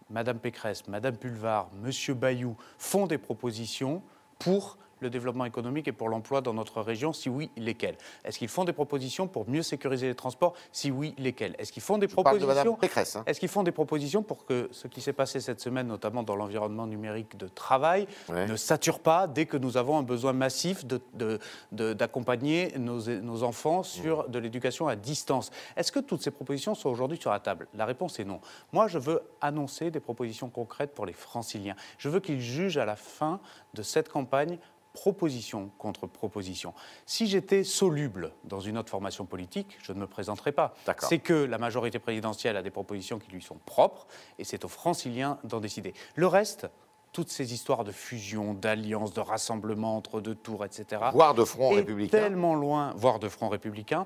Mme 0.09 0.39
Pécresse, 0.39 0.87
Mme 0.87 1.15
Pulvar, 1.15 1.69
M. 1.85 2.15
Bayou 2.15 2.55
font 2.77 3.07
des 3.07 3.17
propositions 3.17 4.01
pour 4.39 4.77
le 5.01 5.09
développement 5.09 5.45
économique 5.45 5.88
et 5.88 5.92
pour 5.92 6.07
l'emploi 6.09 6.42
dans 6.42 6.53
notre 6.53 6.81
région 6.81 7.12
Si 7.12 7.27
oui, 7.30 7.50
lesquelles? 7.57 7.98
Est-ce 8.24 8.38
qu'ils 8.39 8.48
font 8.48 8.63
des 8.63 8.74
propositions 8.74 9.27
pour 9.27 9.50
mieux 9.50 9.63
sécuriser 9.63 10.07
les 10.07 10.15
transports? 10.15 10.53
Si 10.71 10.92
oui, 10.92 11.13
lesquelles? 11.18 11.56
Est-ce 11.59 11.71
qu'ils 11.74 11.81
font 11.81 11.98
des 11.98 12.07
Je 12.07 12.15
parle 12.15 12.39
de 12.39 12.45
propositions 12.45 12.77
hein. 13.19 13.24
est-ce 13.25 13.39
qu'ils 13.39 13.50
font 13.50 13.63
des 13.63 13.71
propositions 13.71 14.24
pour 14.24 14.45
que 14.45 14.69
ce 14.71 14.88
qui 14.88 15.01
s'est 15.01 15.13
passé 15.13 15.39
cette 15.39 15.59
semaine, 15.59 15.88
notamment 15.88 16.24
dans 16.24 16.36
l'environnement 16.36 16.88
numérique 16.88 17.36
de 17.38 17.48
travail, 17.48 18.07
Ouais. 18.30 18.48
ne 18.48 18.56
sature 18.56 19.00
pas 19.00 19.27
dès 19.27 19.45
que 19.45 19.57
nous 19.57 19.75
avons 19.77 19.98
un 19.98 20.03
besoin 20.03 20.33
massif 20.33 20.86
de- 20.86 21.01
de- 21.15 21.39
de- 21.71 21.94
d'accompagner 21.94 22.74
nos, 22.77 23.00
nos 23.21 23.44
enfants 23.44 23.83
sur 23.83 24.30
de 24.30 24.38
l'éducation 24.39 24.88
à 24.88 24.95
distance? 24.95 25.50
Est-ce 25.75 25.92
que 25.92 26.00
toutes 26.00 26.21
ces 26.21 26.31
propositions 26.31 26.75
sont 26.75 26.89
aujourd'hui 26.89 27.18
sur 27.19 27.31
la 27.31 27.39
table? 27.39 27.68
La 27.74 27.86
réponse 27.86 28.19
est 28.19 28.24
non. 28.25 28.39
Moi, 28.71 28.88
je 28.88 29.00
veux 29.00 29.21
annoncer 29.42 29.89
des 29.89 30.00
propositions 30.00 30.50
concrètes 30.50 30.94
pour 30.94 31.06
les 31.07 31.13
franciliens. 31.13 31.75
Je 31.97 32.09
veux 32.09 32.19
qu'ils 32.19 32.39
jugent 32.42 32.77
à 32.77 32.86
la 32.86 32.95
fin 32.95 33.39
de 33.74 33.81
cette 33.81 34.09
campagne 34.09 34.59
proposition 34.93 35.71
contre 35.77 36.07
proposition. 36.07 36.73
Si 37.05 37.27
j'étais 37.27 37.63
soluble 37.63 38.33
dans 38.43 38.59
une 38.59 38.77
autre 38.77 38.89
formation 38.89 39.25
politique, 39.25 39.77
je 39.81 39.93
ne 39.93 39.99
me 39.99 40.07
présenterais 40.07 40.51
pas. 40.51 40.73
C'est 40.99 41.19
que 41.19 41.33
la 41.33 41.57
majorité 41.57 41.99
présidentielle 41.99 42.57
a 42.57 42.61
des 42.61 42.71
propositions 42.71 43.19
qui 43.19 43.31
lui 43.31 43.41
sont 43.41 43.57
propres 43.65 44.07
et 44.39 44.43
c'est 44.43 44.65
aux 44.65 44.69
franciliens 44.69 45.38
d'en 45.43 45.59
décider. 45.59 45.93
Le 46.15 46.27
reste, 46.27 46.67
toutes 47.13 47.29
ces 47.29 47.53
histoires 47.53 47.83
de 47.83 47.91
fusion, 47.91 48.53
d'alliance, 48.53 49.13
de 49.13 49.21
rassemblement 49.21 49.97
entre 49.97 50.21
deux 50.21 50.35
tours, 50.35 50.65
etc., 50.65 51.01
Voire 51.13 51.33
de 51.33 51.44
front 51.44 51.69
républicain. 51.69 52.17
tellement 52.17 52.55
loin, 52.55 52.94
voire 52.95 53.19
de 53.19 53.27
front 53.27 53.49
républicain, 53.49 54.05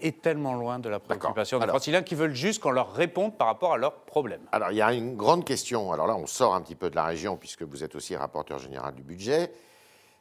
est 0.00 0.22
tellement 0.22 0.54
loin 0.54 0.78
de 0.78 0.88
la 0.88 0.98
préoccupation 0.98 1.58
des 1.58 1.66
franciliens 1.66 2.02
qui 2.02 2.14
veulent 2.14 2.34
juste 2.34 2.62
qu'on 2.62 2.70
leur 2.70 2.92
réponde 2.92 3.36
par 3.36 3.46
rapport 3.46 3.74
à 3.74 3.76
leurs 3.76 3.94
problèmes. 3.94 4.42
Alors, 4.52 4.70
il 4.70 4.76
y 4.76 4.82
a 4.82 4.92
une 4.92 5.16
grande 5.16 5.44
question. 5.44 5.92
Alors 5.92 6.06
là, 6.06 6.16
on 6.16 6.26
sort 6.26 6.54
un 6.54 6.60
petit 6.60 6.74
peu 6.74 6.90
de 6.90 6.96
la 6.96 7.04
région, 7.04 7.36
puisque 7.36 7.62
vous 7.62 7.84
êtes 7.84 7.94
aussi 7.94 8.16
rapporteur 8.16 8.58
général 8.58 8.94
du 8.94 9.02
budget. 9.02 9.52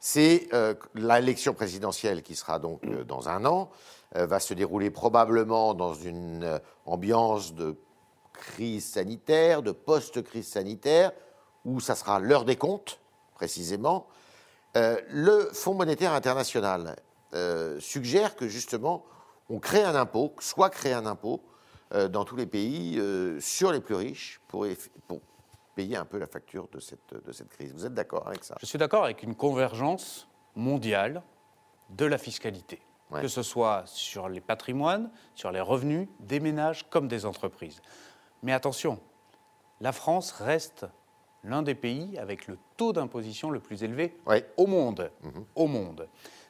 C'est 0.06 0.50
euh, 0.52 0.74
l'élection 0.96 1.54
présidentielle 1.54 2.24
qui 2.24 2.36
sera 2.36 2.60
donc 2.60 2.84
euh, 2.84 3.06
dans 3.06 3.30
un 3.30 3.46
an, 3.46 3.72
euh, 4.18 4.26
va 4.26 4.42
se 4.42 4.54
dérouler 4.54 4.90
probablement 4.90 5.74
dans 5.74 5.94
une 5.94 6.60
ambiance 6.86 7.54
de 7.54 7.78
crise 8.34 8.86
sanitaire, 8.86 9.62
de 9.62 9.72
post-crise 9.72 10.46
sanitaire, 10.46 11.14
où 11.64 11.80
ça 11.80 11.96
sera 11.96 12.20
l'heure 12.20 12.44
des 12.44 12.58
comptes, 12.58 13.00
précisément. 13.34 14.08
Le 14.76 15.50
Fonds 15.54 15.74
monétaire 15.74 16.12
international 16.12 16.98
suggère 17.80 18.36
que 18.36 18.50
justement, 18.50 19.06
on 19.50 19.60
crée 19.60 19.84
un 19.84 19.96
impôt, 19.96 20.34
soit 20.40 20.70
crée 20.70 20.92
un 20.92 21.06
impôt 21.06 21.42
dans 22.10 22.26
tous 22.26 22.36
les 22.36 22.48
pays 22.48 23.02
sur 23.40 23.72
les 23.72 23.80
plus 23.80 23.96
riches 23.96 24.42
pour 24.50 24.66
payer 25.76 25.98
un 25.98 26.06
peu 26.06 26.18
la 26.18 26.28
facture 26.28 26.68
de 26.70 26.80
cette, 26.80 27.14
de 27.14 27.32
cette 27.32 27.50
crise. 27.50 27.74
Vous 27.74 27.86
êtes 27.86 27.94
d'accord 27.94 28.28
avec 28.28 28.44
ça? 28.44 28.56
Je 28.60 28.66
suis 28.66 28.78
d'accord 28.78 29.04
avec 29.06 29.24
une 29.24 29.36
convergence 29.36 30.28
mondiale 30.56 31.22
de 31.90 32.06
la 32.06 32.18
fiscalité, 32.18 32.80
Ouais. 33.12 33.22
que 33.22 33.28
ce 33.28 33.44
soit 33.44 33.84
sur 33.86 34.28
les 34.30 34.42
patrimoines, 34.42 35.12
sur 35.36 35.52
les 35.52 35.62
revenus 35.62 36.08
des 36.20 36.40
ménages 36.40 36.90
comme 36.90 37.08
des 37.08 37.26
entreprises. 37.26 37.82
Mais 38.42 38.54
attention, 38.54 39.00
la 39.82 39.92
France 39.92 40.32
reste 40.32 40.86
l'un 41.44 41.62
des 41.62 41.76
pays 41.76 42.18
avec 42.18 42.48
le 42.48 42.58
taux 42.78 42.94
d'imposition 42.94 43.50
le 43.52 43.60
plus 43.60 43.84
élevé 43.84 44.18
Ouais. 44.26 44.48
au 44.58 44.66
monde. 44.66 45.12
Au 45.56 45.68
monde. 45.68 46.08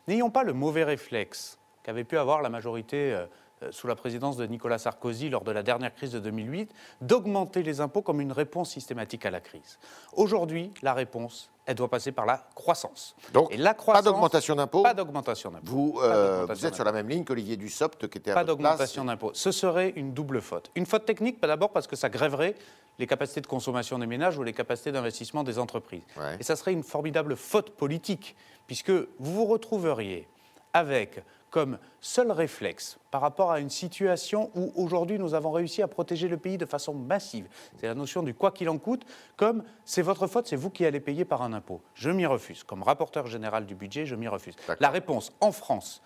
N'ayons 0.07 0.29
pas 0.29 0.43
le 0.43 0.53
mauvais 0.53 0.83
réflexe 0.83 1.57
qu'avait 1.81 2.03
pu 2.03 2.17
avoir 2.17 2.41
la 2.41 2.49
majorité 2.49 3.13
euh, 3.13 3.25
sous 3.71 3.87
la 3.87 3.95
présidence 3.95 4.37
de 4.37 4.45
Nicolas 4.45 4.77
Sarkozy 4.77 5.29
lors 5.29 5.43
de 5.43 5.51
la 5.51 5.63
dernière 5.63 5.93
crise 5.93 6.11
de 6.11 6.19
2008, 6.19 6.71
d'augmenter 7.01 7.63
les 7.63 7.81
impôts 7.81 8.01
comme 8.01 8.21
une 8.21 8.31
réponse 8.31 8.71
systématique 8.71 9.25
à 9.25 9.31
la 9.31 9.39
crise. 9.39 9.79
Aujourd'hui, 10.13 10.71
la 10.81 10.93
réponse, 10.93 11.49
elle 11.65 11.75
doit 11.75 11.89
passer 11.89 12.11
par 12.11 12.25
la 12.25 12.45
croissance. 12.55 13.15
Donc, 13.33 13.53
Et 13.53 13.57
la 13.57 13.73
pas 13.73 14.01
d'augmentation 14.01 14.55
d'impôts 14.55 14.83
Pas 14.83 14.93
d'augmentation 14.93 15.51
d'impôts. 15.51 15.65
vous, 15.65 15.99
euh, 16.01 16.45
vous 16.49 16.65
êtes 16.65 16.75
sur 16.75 16.83
la 16.83 16.91
même 16.91 17.07
ligne 17.07 17.23
qu'Olivier 17.23 17.57
Dussopt, 17.57 18.07
qui 18.07 18.17
était 18.17 18.31
à 18.31 18.35
pas 18.35 18.43
d'augmentation 18.43 19.05
d'impôts. 19.05 19.31
Ce 19.33 19.51
serait 19.51 19.93
une 19.95 20.13
double 20.13 20.41
faute. 20.41 20.71
Une 20.75 20.85
faute 20.85 21.05
technique, 21.05 21.39
pas 21.39 21.47
d'abord 21.47 21.71
parce 21.71 21.87
que 21.87 21.95
ça 21.95 22.09
grèverait 22.09 22.55
les 22.99 23.07
capacités 23.07 23.41
de 23.41 23.47
consommation 23.47 23.97
des 23.97 24.05
ménages 24.05 24.37
ou 24.37 24.43
les 24.43 24.53
capacités 24.53 24.91
d'investissement 24.91 25.43
des 25.43 25.57
entreprises. 25.57 26.03
Ouais. 26.17 26.37
Et 26.39 26.43
ça 26.43 26.55
serait 26.55 26.73
une 26.73 26.83
formidable 26.83 27.35
faute 27.35 27.71
politique, 27.71 28.35
puisque 28.67 28.91
vous 28.91 29.07
vous 29.19 29.45
retrouveriez 29.45 30.27
avec 30.73 31.23
comme 31.53 31.77
seul 32.01 32.31
réflexe 32.31 32.97
par 33.11 33.21
rapport 33.21 33.51
à 33.51 33.59
une 33.59 33.69
situation 33.69 34.49
où 34.55 34.73
aujourd'hui 34.75 35.19
nous 35.19 35.35
avons 35.35 35.51
réussi 35.51 35.83
à 35.83 35.87
protéger 35.87 36.27
le 36.27 36.37
pays 36.37 36.57
de 36.57 36.65
façon 36.65 36.95
massive. 36.95 37.47
C'est 37.77 37.85
la 37.85 37.93
notion 37.93 38.23
du 38.23 38.33
quoi 38.33 38.49
qu'il 38.49 38.67
en 38.69 38.79
coûte, 38.79 39.05
comme 39.37 39.63
c'est 39.85 40.01
votre 40.01 40.25
faute, 40.25 40.47
c'est 40.47 40.55
vous 40.55 40.71
qui 40.71 40.83
allez 40.83 40.99
payer 40.99 41.25
par 41.25 41.43
un 41.43 41.53
impôt. 41.53 41.79
Je 41.93 42.09
m'y 42.09 42.25
refuse. 42.25 42.63
Comme 42.63 42.81
rapporteur 42.81 43.27
général 43.27 43.67
du 43.67 43.75
budget, 43.75 44.07
je 44.07 44.15
m'y 44.15 44.27
refuse. 44.27 44.55
La 44.79 44.89
réponse 44.89 45.31
en 45.41 45.51
France 45.51 46.01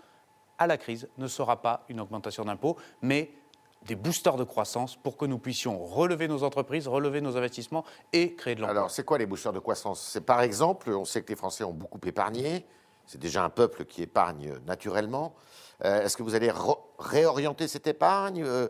à 0.58 0.68
la 0.68 0.75
crise 0.75 1.08
ne 1.18 1.27
sera 1.27 1.62
pas 1.62 1.86
une 1.88 2.01
augmentation 2.01 2.44
d'impôts, 2.44 2.75
mais 3.01 3.32
des 3.84 3.96
boosters 3.96 4.36
de 4.36 4.44
croissance 4.44 4.98
pour 4.98 5.16
que 5.16 5.24
nous 5.24 5.39
puissions 5.39 5.82
relever 5.82 6.27
nos 6.27 6.44
entreprises, 6.44 6.89
relever 6.89 7.22
nos 7.22 7.38
investissements 7.38 7.86
et 8.12 8.34
créer 8.34 8.56
de 8.56 8.60
l'emploi. 8.60 8.77
Alors, 8.77 8.92
c'est 8.92 9.06
quoi 9.06 9.18
les 9.18 9.25
boosters 9.25 9.54
de 9.54 9.60
croissance? 9.60 10.01
C'est 10.01 10.25
par 10.25 10.42
exemple, 10.42 10.89
on 10.89 11.06
sait 11.06 11.22
que 11.22 11.30
les 11.30 11.38
Français 11.38 11.63
ont 11.63 11.74
beaucoup 11.74 12.01
épargné. 12.06 12.66
C'est 13.08 13.20
déjà 13.20 13.44
un 13.44 13.50
peuple 13.50 13.86
qui 13.86 14.04
épargne 14.04 14.54
naturellement. 14.68 15.34
Euh, 15.84 16.04
Est-ce 16.04 16.18
que 16.18 16.24
vous 16.24 16.36
allez 16.36 16.52
réorienter 17.00 17.68
cette 17.68 17.88
épargne, 17.88 18.44
euh, 18.44 18.68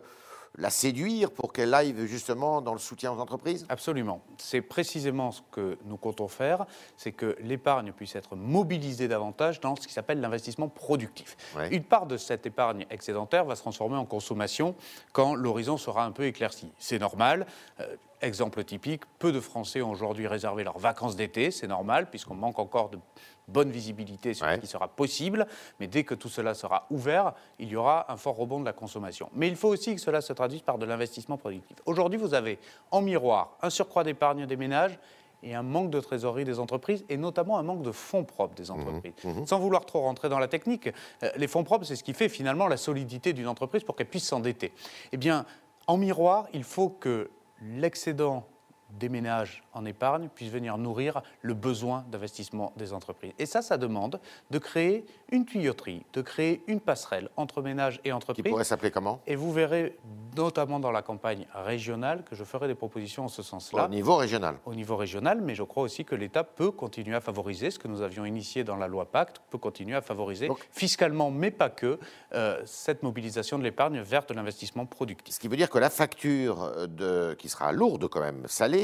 la 0.56 0.70
séduire 0.70 1.30
pour 1.30 1.52
qu'elle 1.52 1.72
aille 1.74 1.94
justement 2.06 2.60
dans 2.60 2.72
le 2.72 2.78
soutien 2.78 3.12
aux 3.12 3.18
entreprises? 3.20 3.66
Absolument. 3.68 4.22
C'est 4.38 4.62
précisément 4.62 5.30
ce 5.30 5.42
que 5.52 5.78
nous 5.84 5.96
comptons 5.96 6.28
faire, 6.28 6.66
c'est 6.96 7.12
que 7.12 7.36
l'épargne 7.40 7.92
puisse 7.92 8.16
être 8.16 8.34
mobilisée 8.34 9.08
davantage 9.08 9.60
dans 9.60 9.76
ce 9.76 9.86
qui 9.86 9.92
s'appelle 9.92 10.20
l'investissement 10.20 10.68
productif. 10.68 11.36
Ouais. 11.56 11.68
Une 11.70 11.84
part 11.84 12.06
de 12.06 12.16
cette 12.16 12.46
épargne 12.46 12.86
excédentaire 12.90 13.44
va 13.44 13.56
se 13.56 13.62
transformer 13.62 13.96
en 13.96 14.06
consommation 14.06 14.74
quand 15.12 15.34
l'horizon 15.34 15.76
sera 15.76 16.04
un 16.04 16.12
peu 16.12 16.24
éclairci. 16.24 16.72
C'est 16.78 16.98
normal. 16.98 17.46
Euh, 17.80 17.96
exemple 18.20 18.62
typique, 18.64 19.02
peu 19.18 19.32
de 19.32 19.40
Français 19.40 19.82
ont 19.82 19.90
aujourd'hui 19.90 20.26
réservé 20.26 20.64
leurs 20.64 20.78
vacances 20.78 21.16
d'été, 21.16 21.50
c'est 21.50 21.66
normal 21.68 22.08
puisqu'on 22.10 22.34
manque 22.34 22.58
encore 22.58 22.88
de 22.90 22.98
bonne 23.46 23.70
visibilité 23.70 24.34
sur 24.34 24.46
Ouais. 24.46 24.56
ce 24.56 24.60
qui 24.60 24.66
sera 24.66 24.88
possible, 24.88 25.46
mais 25.80 25.86
dès 25.86 26.04
que 26.04 26.14
tout 26.14 26.28
cela 26.28 26.52
sera 26.54 26.86
ouvert, 26.90 27.32
il 27.58 27.68
y 27.68 27.76
aura 27.76 28.10
un 28.12 28.16
fort 28.16 28.36
rebond 28.36 28.60
de 28.60 28.64
la 28.66 28.72
consommation. 28.74 29.30
Mais 29.34 29.48
il 29.48 29.56
faut 29.56 29.68
aussi 29.68 29.94
que 29.94 30.00
cela 30.00 30.20
se 30.20 30.32
traduise 30.32 30.60
par 30.62 30.76
de 30.78 30.84
l'investissement 30.84 31.36
productif. 31.38 31.76
Aujourd'hui, 31.86 32.18
vous 32.18 32.34
avez 32.34 32.58
en 32.90 33.00
miroir 33.00 33.56
un 33.62 33.70
surcroît 33.70 34.04
d'épargne 34.04 34.44
des 34.46 34.56
ménages 34.56 34.98
et 35.42 35.54
un 35.54 35.62
manque 35.62 35.90
de 35.90 36.00
trésorerie 36.00 36.44
des 36.44 36.58
entreprises, 36.58 37.04
et 37.08 37.16
notamment 37.16 37.58
un 37.58 37.62
manque 37.62 37.82
de 37.82 37.92
fonds 37.92 38.24
propres 38.24 38.56
des 38.56 38.72
entreprises. 38.72 39.12
Sans 39.46 39.60
vouloir 39.60 39.86
trop 39.86 40.00
rentrer 40.00 40.28
dans 40.28 40.40
la 40.40 40.48
technique, 40.48 40.88
euh, 41.22 41.30
les 41.36 41.46
fonds 41.46 41.62
propres, 41.62 41.84
c'est 41.84 41.94
ce 41.94 42.02
qui 42.02 42.12
fait 42.12 42.28
finalement 42.28 42.66
la 42.66 42.76
solidité 42.76 43.32
d'une 43.32 43.46
entreprise 43.46 43.84
pour 43.84 43.94
qu'elle 43.94 44.08
puisse 44.08 44.26
s'endetter. 44.26 44.72
Eh 45.12 45.16
bien, 45.16 45.46
en 45.86 45.96
miroir, 45.96 46.48
il 46.52 46.64
faut 46.64 46.88
que 46.88 47.30
l'excédent 47.62 48.48
des 48.90 49.08
ménages 49.08 49.62
en 49.74 49.84
épargne 49.84 50.28
puisse 50.34 50.50
venir 50.50 50.78
nourrir 50.78 51.22
le 51.42 51.54
besoin 51.54 52.04
d'investissement 52.10 52.72
des 52.76 52.92
entreprises. 52.92 53.32
Et 53.38 53.46
ça, 53.46 53.62
ça 53.62 53.76
demande 53.76 54.18
de 54.50 54.58
créer 54.58 55.04
une 55.30 55.44
tuyauterie, 55.44 56.04
de 56.14 56.22
créer 56.22 56.62
une 56.66 56.80
passerelle 56.80 57.28
entre 57.36 57.60
ménages 57.62 57.96
et 58.04 58.08
Qui 58.08 58.12
entreprises. 58.12 58.44
pourrait 58.50 58.64
s'appeler 58.64 58.90
comment? 58.90 59.20
Et 59.26 59.36
vous 59.36 59.52
verrez, 59.52 59.96
notamment 60.36 60.80
dans 60.80 60.90
la 60.90 61.02
campagne 61.02 61.46
régionale, 61.54 62.24
que 62.24 62.34
je 62.34 62.44
ferai 62.44 62.66
des 62.66 62.74
propositions 62.74 63.24
en 63.24 63.28
ce 63.28 63.42
sens-là 63.42 63.84
Au 63.84 63.88
niveau 63.88 64.16
régional. 64.16 64.56
au 64.64 64.74
niveau 64.74 64.96
régional, 64.96 65.40
mais 65.42 65.54
je 65.54 65.62
crois 65.64 65.82
aussi 65.82 66.04
que 66.04 66.14
l'État 66.14 66.44
peut 66.44 66.70
continuer 66.70 67.14
à 67.16 67.20
favoriser 67.20 67.70
ce 67.70 67.78
que 67.78 67.88
nous 67.88 68.00
avions 68.00 68.24
initié 68.24 68.64
dans 68.64 68.76
la 68.76 68.88
loi 68.88 69.04
Pacte, 69.10 69.40
peut 69.50 69.58
continuer 69.58 69.96
à 69.96 70.00
favoriser 70.00 70.48
Donc- 70.48 70.66
fiscalement, 70.72 71.30
mais 71.30 71.50
pas 71.50 71.68
que, 71.70 71.98
euh, 72.34 72.60
cette 72.64 73.02
mobilisation 73.02 73.58
de 73.58 73.64
l'épargne 73.64 74.00
vers 74.00 74.24
de 74.24 74.32
l'investissement 74.34 74.86
productif. 74.86 75.34
Ce 75.34 75.40
qui 75.40 75.48
veut 75.48 75.56
dire 75.56 75.68
que 75.70 75.78
la 75.78 75.90
facture 75.90 76.62
euh, 76.62 76.86
de, 76.86 77.34
qui 77.38 77.48
sera 77.48 77.72
lourde 77.72 78.08
quand 78.08 78.20
même, 78.20 78.44
salée, 78.46 78.77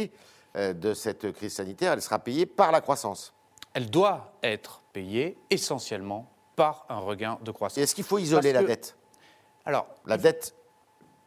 euh, 0.57 0.73
de 0.73 0.95
cette 0.95 1.33
crise 1.33 1.55
sanitaire, 1.55 1.93
elle 1.93 2.03
sera 2.03 2.19
payée 2.19 2.47
par 2.47 2.71
la 2.73 2.81
croissance. 2.81 3.33
Elle 3.75 3.91
doit 3.91 4.33
être 4.43 4.83
payée 4.93 5.37
essentiellement 5.51 6.31
par 6.57 6.87
un 6.89 6.99
regain 6.99 7.39
de 7.43 7.51
croissance. 7.51 7.79
Est-ce 7.79 7.95
qu'il 7.95 8.05
faut 8.05 8.19
isoler 8.19 8.53
Parce 8.53 8.63
la 8.63 8.63
que- 8.63 8.67
dette? 8.81 8.97
Alors, 9.65 9.87
La 10.07 10.17
dette 10.19 10.55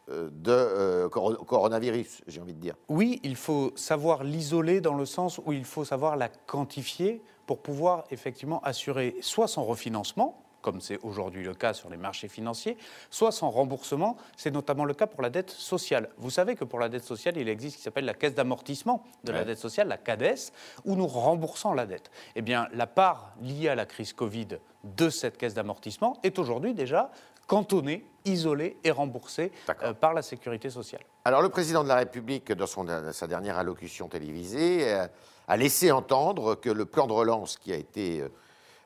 euh, 0.08 0.30
de 0.32 0.52
euh, 0.52 1.08
coro- 1.10 1.44
coronavirus, 1.44 2.22
j'ai 2.26 2.40
envie 2.40 2.54
de 2.54 2.60
dire. 2.60 2.74
Oui, 2.88 3.20
il 3.22 3.36
faut 3.36 3.72
savoir 3.76 4.24
l'isoler 4.24 4.80
dans 4.80 4.94
le 4.94 5.04
sens 5.04 5.38
où 5.44 5.52
il 5.52 5.64
faut 5.66 5.84
savoir 5.84 6.16
la 6.16 6.28
quantifier 6.28 7.20
pour 7.46 7.58
pouvoir 7.60 8.04
effectivement 8.10 8.60
assurer 8.62 9.16
soit 9.20 9.48
son 9.48 9.64
refinancement, 9.64 10.40
comme 10.68 10.82
c'est 10.82 10.98
aujourd'hui 11.02 11.42
le 11.44 11.54
cas 11.54 11.72
sur 11.72 11.88
les 11.88 11.96
marchés 11.96 12.28
financiers, 12.28 12.76
soit 13.08 13.32
son 13.32 13.50
remboursement. 13.50 14.18
C'est 14.36 14.50
notamment 14.50 14.84
le 14.84 14.92
cas 14.92 15.06
pour 15.06 15.22
la 15.22 15.30
dette 15.30 15.50
sociale. 15.50 16.10
Vous 16.18 16.28
savez 16.28 16.56
que 16.56 16.64
pour 16.64 16.78
la 16.78 16.90
dette 16.90 17.04
sociale, 17.04 17.38
il 17.38 17.48
existe 17.48 17.74
ce 17.74 17.78
qui 17.78 17.84
s'appelle 17.84 18.04
la 18.04 18.12
caisse 18.12 18.34
d'amortissement 18.34 19.02
de 19.24 19.32
la 19.32 19.44
dette 19.44 19.56
sociale, 19.58 19.88
la 19.88 19.96
CADES, 19.96 20.52
où 20.84 20.94
nous 20.94 21.06
remboursons 21.06 21.72
la 21.72 21.86
dette. 21.86 22.10
Eh 22.36 22.42
bien, 22.42 22.68
la 22.74 22.86
part 22.86 23.32
liée 23.40 23.70
à 23.70 23.74
la 23.74 23.86
crise 23.86 24.12
Covid 24.12 24.58
de 24.84 25.08
cette 25.08 25.38
caisse 25.38 25.54
d'amortissement 25.54 26.18
est 26.22 26.38
aujourd'hui 26.38 26.74
déjà 26.74 27.10
cantonnée, 27.46 28.04
isolée 28.26 28.76
et 28.84 28.90
remboursée 28.90 29.50
euh, 29.82 29.94
par 29.94 30.12
la 30.12 30.20
sécurité 30.20 30.68
sociale. 30.68 31.00
Alors, 31.24 31.40
le 31.40 31.48
président 31.48 31.82
de 31.82 31.88
la 31.88 31.94
République, 31.96 32.52
dans 32.52 32.66
son- 32.66 32.86
sa 33.12 33.26
dernière 33.26 33.56
allocution 33.56 34.06
télévisée, 34.08 34.86
euh, 34.86 35.06
a 35.46 35.56
laissé 35.56 35.90
entendre 35.90 36.56
que 36.56 36.68
le 36.68 36.84
plan 36.84 37.06
de 37.06 37.14
relance 37.14 37.56
qui 37.56 37.72
a 37.72 37.76
été 37.76 38.20
euh, 38.20 38.28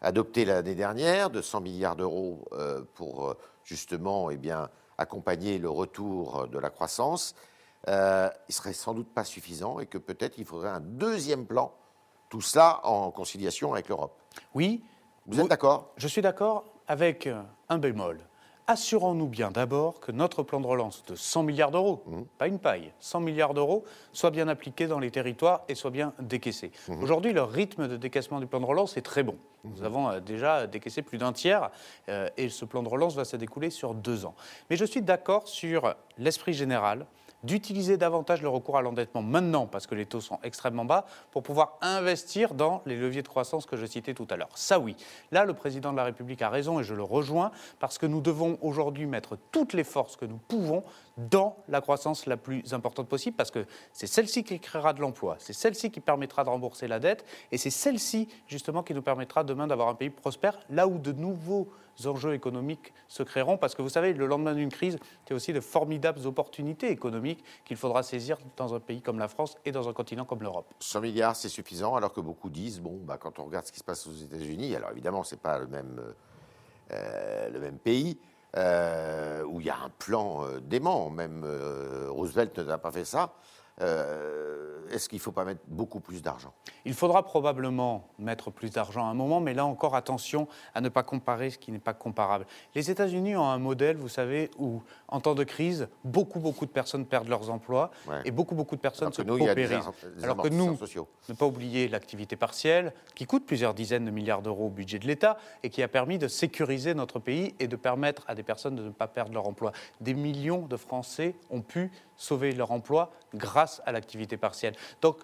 adopté 0.03 0.45
l'année 0.45 0.75
dernière, 0.75 1.31
de 1.31 1.41
100 1.41 1.61
milliards 1.63 1.97
d'euros 1.97 2.45
euh, 2.53 2.83
pour 2.95 3.29
euh, 3.31 3.39
justement 3.65 4.31
eh 4.31 4.37
bien, 4.37 4.69
accompagner 4.99 5.59
le 5.59 5.71
retour 5.71 6.49
de 6.49 6.59
la 6.59 6.71
croissance, 6.71 7.35
euh, 7.89 8.29
il 8.49 8.55
serait 8.55 8.73
sans 8.73 8.95
doute 8.95 9.13
pas 9.13 9.25
suffisant 9.25 9.81
et 9.81 9.87
que 9.87 9.99
peut-être 9.99 10.39
il 10.39 10.45
faudrait 10.45 10.71
un 10.71 10.81
deuxième 10.81 11.47
plan, 11.47 11.73
tout 12.29 12.41
cela 12.41 12.81
en 12.87 13.11
conciliation 13.11 13.73
avec 13.73 13.89
l'Europe. 13.89 14.21
Oui, 14.55 14.85
Vous 15.27 15.41
êtes 15.41 15.49
d'accord? 15.49 15.93
Je 15.97 16.09
suis 16.09 16.23
d'accord 16.23 16.65
avec 16.87 17.27
euh, 17.27 17.43
un 17.69 17.79
bémol. 17.79 18.21
Assurons-nous 18.69 19.27
bien 19.27 19.51
d'abord 19.51 19.99
que 19.99 20.13
notre 20.13 20.45
plan 20.45 20.61
de 20.61 20.67
relance 20.67 21.05
de 21.07 21.17
100 21.17 21.43
milliards 21.43 21.73
d'euros, 21.73 22.05
pas 22.39 22.47
une 22.47 22.61
paille, 22.61 22.93
100 23.01 23.21
milliards 23.21 23.55
d'euros, 23.55 23.85
soit 24.13 24.31
bien 24.31 24.47
appliqué 24.47 24.87
dans 24.87 25.01
les 25.01 25.11
territoires 25.11 25.63
et 25.69 25.75
soit 25.75 25.91
bien 25.91 26.13
décaissé. 26.21 26.71
Aujourd'hui, 27.03 27.33
le 27.33 27.43
rythme 27.43 27.89
de 27.89 27.97
décaissement 27.97 28.39
du 28.39 28.47
plan 28.47 28.61
de 28.61 28.65
relance 28.65 28.97
est 28.97 29.03
très 29.03 29.25
bon. 29.25 29.37
Nous 29.65 29.83
avons 29.83 30.09
euh, 30.09 30.21
déjà 30.21 30.67
décaissé 30.67 31.03
plus 31.03 31.19
d'un 31.19 31.33
tiers 31.33 31.71
euh, 32.09 32.29
et 32.37 32.49
ce 32.49 32.65
plan 32.65 32.83
de 32.83 32.89
relance 32.89 33.15
va 33.15 33.25
se 33.25 33.37
découler 33.37 33.71
sur 33.71 33.95
deux 33.95 34.25
ans. 34.27 34.35
Mais 34.71 34.77
je 34.77 34.85
suis 34.85 35.03
d'accord 35.03 35.49
sur 35.49 35.95
l'esprit 36.19 36.53
général 36.53 37.07
d'utiliser 37.43 37.97
davantage 37.97 38.43
le 38.43 38.49
recours 38.49 38.77
à 38.77 38.83
l'endettement 38.83 39.23
maintenant, 39.23 39.67
parce 39.67 39.87
que 39.87 39.95
les 39.95 40.07
taux 40.07 40.21
sont 40.21 40.39
extrêmement 40.43 40.85
bas, 40.85 41.07
pour 41.31 41.43
pouvoir 41.43 41.79
investir 41.81 42.55
dans 42.55 42.83
les 42.87 42.97
leviers 42.97 43.23
de 43.23 43.29
croissance 43.29 43.67
que 43.67 43.77
je 43.77 43.87
citais 43.87 44.15
tout 44.15 44.27
à 44.31 44.37
l'heure. 44.37 44.57
Ça 44.57 44.79
oui, 44.79 44.97
là 45.31 45.45
le 45.45 45.55
président 45.55 45.93
de 45.93 45.97
la 45.97 46.05
République 46.05 46.43
a 46.43 46.49
raison 46.49 46.81
et 46.81 46.85
je 46.85 46.95
le 46.95 47.03
rejoins, 47.03 47.51
parce 47.79 47.99
que 47.99 48.07
nous 48.07 48.21
devons 48.21 48.59
aujourd'hui 48.63 49.07
mettre 49.07 49.37
toutes 49.51 49.73
les 49.73 49.85
forces 49.85 50.17
que 50.17 50.25
nous 50.25 50.39
pouvons 50.39 50.85
dans 51.17 51.57
la 51.69 51.81
croissance 51.81 52.27
la 52.27 52.37
plus 52.37 52.73
importante 52.73 53.09
possible, 53.09 53.37
parce 53.37 53.51
que 53.51 53.67
c'est 53.93 54.07
celle-ci 54.07 54.45
qui 54.45 54.59
créera 54.61 54.93
de 54.93 55.01
l'emploi, 55.01 55.37
c'est 55.39 55.53
celle-ci 55.53 55.91
qui 55.91 56.01
permettra 56.01 56.45
de 56.45 56.49
rembourser 56.49 56.89
la 56.89 56.99
dette, 56.99 57.25
et 57.51 57.59
c'est 57.59 57.71
celle-ci 57.71 58.29
justement 58.47 58.83
qui 58.83 58.95
nous 58.95 59.03
permettra 59.03 59.45
demain 59.45 59.67
d'avoir 59.67 59.89
un 59.89 59.95
pays 59.95 60.11
prospère, 60.11 60.59
là 60.71 60.87
où 60.87 60.99
de 60.99 61.13
nouveaux 61.13 61.69
enjeux 62.07 62.35
économiques 62.35 62.93
se 63.09 63.23
créeront, 63.23 63.57
parce 63.57 63.75
que 63.75 63.83
vous 63.83 63.89
savez, 63.89 64.13
le 64.13 64.27
lendemain 64.27 64.55
d'une 64.55 64.71
crise, 64.71 64.99
a 65.31 65.35
aussi 65.35 65.53
de 65.55 65.61
formidables 65.61 66.27
opportunités 66.27 66.91
économiques 66.91 67.43
qu'il 67.65 67.79
faudra 67.79 68.03
saisir 68.03 68.37
dans 68.57 68.75
un 68.75 68.81
pays 68.81 69.01
comme 69.01 69.19
la 69.19 69.29
France 69.29 69.57
et 69.65 69.73
dans 69.73 69.89
un 69.89 69.95
continent 69.95 70.27
comme 70.27 70.43
l'Europe. 70.43 70.67
100 70.81 71.01
milliards, 71.01 71.37
c'est 71.37 71.49
suffisant, 71.49 71.95
alors 71.95 72.13
que 72.13 72.21
beaucoup 72.21 72.51
disent, 72.51 72.81
bon, 72.81 72.99
bah, 73.03 73.17
quand 73.19 73.39
on 73.39 73.45
regarde 73.47 73.65
ce 73.65 73.73
qui 73.73 73.79
se 73.79 73.85
passe 73.85 74.07
aux 74.07 74.13
États-Unis, 74.13 74.77
alors 74.77 74.91
évidemment, 74.91 75.23
ce 75.23 75.35
n'est 75.35 75.41
pas 75.41 75.59
le 75.59 75.67
même, 75.69 76.03
euh, 76.93 77.49
le 77.49 77.61
même 77.61 77.79
pays, 77.79 78.19
où 78.55 79.61
il 79.61 79.67
y 79.67 79.71
a 79.71 79.77
un 79.77 79.91
plan 79.99 80.45
euh, 80.45 80.61
dément, 80.61 81.11
même 81.11 81.43
euh, 81.45 82.09
Roosevelt 82.11 82.59
n'a 82.59 82.79
pas 82.79 82.91
fait 82.91 83.05
ça. 83.05 83.35
Euh, 83.81 84.59
Est-ce 84.91 85.09
qu'il 85.09 85.17
ne 85.17 85.23
faut 85.23 85.33
pas 85.33 85.45
mettre 85.47 85.63
beaucoup 85.69 86.01
plus 86.01 86.21
d'argent? 86.21 86.53
Il 86.85 86.93
faudra 86.93 87.23
probablement 87.23 88.09
mettre 88.19 88.51
plus 88.51 88.71
d'argent 88.71 89.07
à 89.07 89.09
un 89.11 89.15
moment, 89.15 89.41
mais 89.41 89.55
là 89.55 89.65
encore, 89.65 89.95
attention 89.95 90.49
à 90.75 90.83
ne 90.83 90.91
pas 90.91 91.03
comparer 91.03 91.49
ce 91.49 91.57
qui 91.57 91.73
n'est 91.73 91.79
pas 91.79 91.95
comparable. 91.95 92.45
Les 92.75 92.91
États-Unis 92.91 93.35
ont 93.37 93.47
un 93.49 93.59
modèle, 93.59 93.97
vous 93.97 94.11
savez, 94.11 94.51
où 94.59 94.83
en 95.09 95.21
temps 95.21 95.35
de 95.35 95.45
crise, 95.45 95.89
beaucoup, 96.05 96.41
beaucoup 96.41 96.67
de 96.67 96.71
personnes 96.71 97.07
perdent 97.07 97.29
leurs 97.29 97.49
emplois 97.49 97.91
Ouais. 98.07 98.21
et 98.27 98.31
beaucoup, 98.31 98.55
beaucoup 98.55 98.77
de 98.77 98.81
personnes 98.83 99.07
Alors 99.07 99.15
se 99.15 99.23
nous, 99.23 99.39
des 99.39 99.47
paupérisent. 99.47 99.91
des 100.17 100.25
Alors 100.25 100.37
que 100.37 100.49
nous, 100.49 100.77
sociaux. 100.77 101.09
ne 101.31 101.35
pas 101.35 101.47
oublier 101.47 101.89
l'activité 101.89 102.37
partielle, 102.37 102.93
qui 103.15 103.25
coûte 103.25 103.47
plusieurs 103.47 103.73
dizaines 103.73 104.05
de 104.05 104.11
milliards 104.11 104.43
d'euros 104.43 104.67
au 104.67 104.71
budget 104.71 104.99
de 104.99 105.07
l'État 105.07 105.39
et 105.63 105.71
qui 105.71 105.83
a 105.83 105.89
permis 105.89 106.19
de 106.19 106.29
sécuriser 106.29 106.93
notre 106.95 107.19
pays 107.19 107.55
et 107.61 107.67
de 107.69 107.77
permettre 107.77 108.25
à 108.29 108.35
des 108.35 108.43
personnes 108.43 108.75
de 108.77 108.83
ne 108.83 108.91
pas 108.91 109.07
perdre 109.07 109.33
leur 109.33 109.47
emploi. 109.49 109.73
Des 110.03 110.13
millions 110.15 110.67
de 110.67 110.77
Français 110.77 111.35
ont 111.49 111.63
pu 111.63 111.91
sauver 112.17 112.53
leur 112.53 112.73
emploi 112.73 113.11
grâce 113.35 113.62
à 113.85 113.93
l'activité 113.93 114.37
partielle. 114.37 114.75
Donc, 115.01 115.19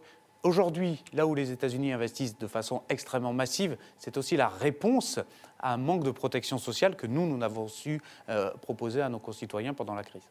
Aujourd'hui, 0.44 1.02
là 1.12 1.26
où 1.26 1.34
les 1.34 1.50
États-Unis 1.50 1.92
investissent 1.92 2.38
de 2.38 2.46
façon 2.46 2.82
extrêmement 2.88 3.32
massive, 3.32 3.76
c'est 3.98 4.16
aussi 4.16 4.36
la 4.36 4.48
réponse 4.48 5.18
à 5.58 5.74
un 5.74 5.76
manque 5.76 6.04
de 6.04 6.12
protection 6.12 6.58
sociale 6.58 6.94
que 6.94 7.08
nous, 7.08 7.26
nous 7.26 7.36
n'avons 7.36 7.66
su 7.66 8.00
euh, 8.28 8.52
proposer 8.62 9.02
à 9.02 9.08
nos 9.08 9.18
concitoyens 9.18 9.74
pendant 9.74 9.94
la 9.94 10.04
crise. 10.04 10.22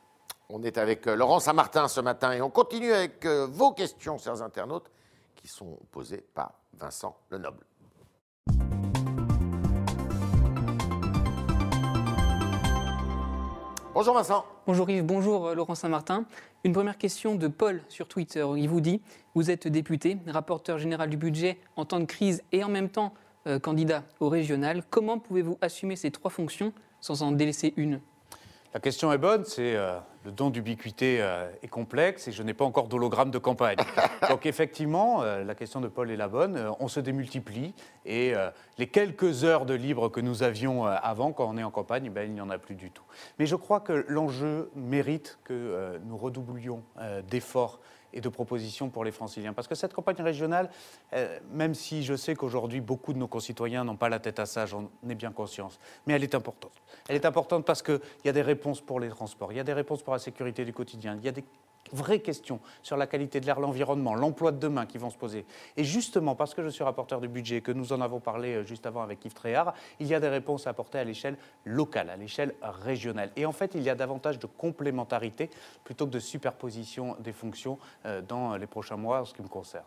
On 0.50 0.64
est 0.64 0.78
avec 0.78 1.08
euh, 1.08 1.16
Laurent 1.16 1.42
Saint-Martin 1.42 1.90
ce 1.90 2.00
matin 2.00 2.32
et 2.32 2.42
on 2.42 2.50
continue 2.50 2.94
avec 2.94 3.26
euh, 3.26 3.48
vos 3.52 3.74
questions, 3.74 4.18
chers 4.18 4.42
internautes, 4.42 4.90
qui 5.36 5.50
sont 5.50 5.78
posées 5.92 6.24
par 6.34 6.54
Vincent 6.74 7.18
Lenoble. 7.30 7.66
Bonjour 13.98 14.14
Vincent. 14.14 14.46
Bonjour 14.68 14.88
Yves, 14.92 15.04
bonjour 15.04 15.48
euh, 15.48 15.56
Laurent 15.56 15.74
Saint-Martin. 15.74 16.26
Une 16.64 16.72
première 16.72 17.00
question 17.00 17.34
de 17.34 17.48
Paul 17.48 17.82
sur 17.90 18.08
Twitter. 18.08 18.46
Il 18.56 18.70
vous 18.70 18.80
dit, 18.80 19.02
vous 19.34 19.50
êtes 19.50 19.68
député, 19.68 20.20
rapporteur 20.28 20.78
général 20.78 21.10
du 21.10 21.18
budget 21.18 21.58
en 21.76 21.84
temps 21.84 22.00
de 22.00 22.06
crise 22.06 22.44
et 22.52 22.64
en 22.64 22.70
même 22.70 22.90
temps 22.90 23.12
euh, 23.48 23.58
candidat 23.58 24.04
au 24.20 24.30
régional. 24.30 24.84
Comment 24.92 25.18
pouvez-vous 25.18 25.58
assumer 25.62 25.96
ces 25.96 26.12
trois 26.12 26.30
fonctions 26.30 26.74
sans 27.02 27.24
en 27.24 27.32
délaisser 27.32 27.74
une? 27.76 28.00
La 28.72 28.80
question 28.80 29.12
est 29.12 29.18
bonne, 29.18 29.46
c'est 29.46 29.76
euh, 29.76 29.98
le 30.28 30.34
don 30.34 30.50
d'ubiquité 30.50 31.22
euh, 31.22 31.50
est 31.64 31.70
complexe 31.70 32.28
et 32.28 32.34
je 32.34 32.44
n'ai 32.44 32.54
pas 32.54 32.66
encore 32.66 32.90
d'hologramme 32.90 33.32
de 33.32 33.38
campagne. 33.38 33.78
Donc 34.30 34.46
effectivement, 34.46 35.24
euh, 35.24 35.46
la 35.46 35.56
question 35.56 35.80
de 35.80 35.88
Paul 35.88 36.12
est 36.12 36.18
la 36.18 36.28
bonne, 36.28 36.58
euh, 36.58 36.72
on 36.82 36.90
se 36.90 37.00
démultiplie 37.00 37.74
et 38.06 38.34
les 38.78 38.88
quelques 38.88 39.44
heures 39.44 39.66
de 39.66 39.74
libre 39.74 40.10
que 40.10 40.22
nous 40.22 40.42
avions 40.42 40.86
avant, 40.86 41.34
quand 41.34 41.50
on 41.50 41.58
est 41.58 41.64
en 41.64 41.72
campagne, 41.72 42.10
ben, 42.10 42.24
il 42.24 42.34
n'y 42.34 42.40
en 42.40 42.50
a 42.50 42.58
plus 42.58 42.76
du 42.76 42.90
tout. 42.90 43.04
Mais 43.38 43.46
je 43.46 43.56
crois 43.56 43.82
que 43.82 44.06
l'enjeu 44.08 44.72
mérite 44.76 45.40
que 45.44 46.00
nous 46.06 46.18
redoublions 46.18 46.84
d'efforts 47.30 47.82
et 48.14 48.22
de 48.22 48.30
propositions 48.30 48.90
pour 48.90 49.04
les 49.04 49.12
franciliens. 49.12 49.54
Parce 49.54 49.68
que 49.68 49.76
cette 49.76 49.94
campagne 49.94 50.22
régionale, 50.22 50.70
euh, 51.14 51.40
même 51.52 51.74
si 51.74 52.04
je 52.04 52.16
sais 52.16 52.36
qu'aujourd'hui 52.36 52.82
beaucoup 52.82 53.14
de 53.14 53.18
nos 53.18 53.28
concitoyens 53.28 53.84
n'ont 53.84 53.96
pas 53.96 54.10
la 54.10 54.20
tête 54.20 54.40
à 54.40 54.46
ça, 54.46 54.66
j'en 54.66 54.90
ai 55.08 55.16
bien 55.16 55.32
conscience, 55.32 55.80
mais 56.06 56.14
elle 56.14 56.24
est 56.24 56.36
importante. 56.36 56.72
Elle 57.08 57.16
est 57.16 57.26
importante 57.26 57.66
parce 57.66 57.82
qu'il 57.82 58.00
y 58.26 58.30
a 58.30 58.34
des 58.34 58.42
réponses 58.42 58.82
pour 58.82 59.00
les 59.00 59.10
transports, 59.10 59.52
il 59.52 59.58
y 59.58 59.62
a 59.62 59.64
des 59.64 59.74
réponses 59.74 60.04
pour 60.04 60.14
la 60.14 60.20
sécurité 60.20 60.66
du 60.66 60.74
quotidien, 60.74 61.16
il 61.18 61.26
y 61.26 61.30
a 61.30 61.32
des 61.32 61.44
vraies 61.94 62.20
questions 62.20 62.60
sur 62.82 62.98
la 62.98 63.08
qualité 63.08 63.40
de 63.40 63.46
l'air, 63.46 63.60
l'environnement, 63.60 64.16
l'emploi 64.16 64.52
de 64.52 64.60
demain 64.60 64.86
qui 64.86 64.98
vont 64.98 65.10
se 65.10 65.18
poser. 65.18 65.46
Et 65.76 65.84
justement, 65.84 66.36
parce 66.36 66.54
que 66.54 66.64
je 66.64 66.70
suis 66.70 66.84
rapporteur 66.84 67.22
du 67.22 67.28
budget, 67.28 67.62
que 67.62 67.72
nous 67.72 67.94
en 67.94 68.02
avons 68.02 68.20
parlé 68.20 68.56
euh, 68.56 68.64
juste 68.64 68.86
avant 68.86 69.02
avec 69.02 69.24
Yves 69.26 69.34
Tréhard, 69.34 69.74
il 70.00 70.08
y 70.08 70.16
a 70.16 70.20
des 70.20 70.30
réponses 70.30 70.68
à 70.68 70.72
apporter 70.72 71.00
à 71.00 71.04
l'échelle 71.04 71.38
locale, 71.66 72.10
à 72.10 72.16
l'échelle 72.16 72.54
régionale. 72.62 73.32
Et 73.36 73.46
en 73.46 73.52
fait, 73.52 73.76
il 73.76 73.84
y 73.84 73.90
a 73.90 73.96
davantage 73.96 74.40
de 74.40 74.48
complémentarité 74.48 75.50
plutôt 75.84 76.06
que 76.06 76.12
de 76.12 76.20
superposition 76.20 77.16
des 77.20 77.34
fonctions 77.34 77.78
euh, 78.06 78.22
dans 78.22 78.56
les 78.58 78.68
prochains 78.68 78.98
mois 78.98 79.22
en 79.22 79.26
ce 79.26 79.34
qui 79.34 79.42
me 79.42 79.48
concerne. 79.48 79.84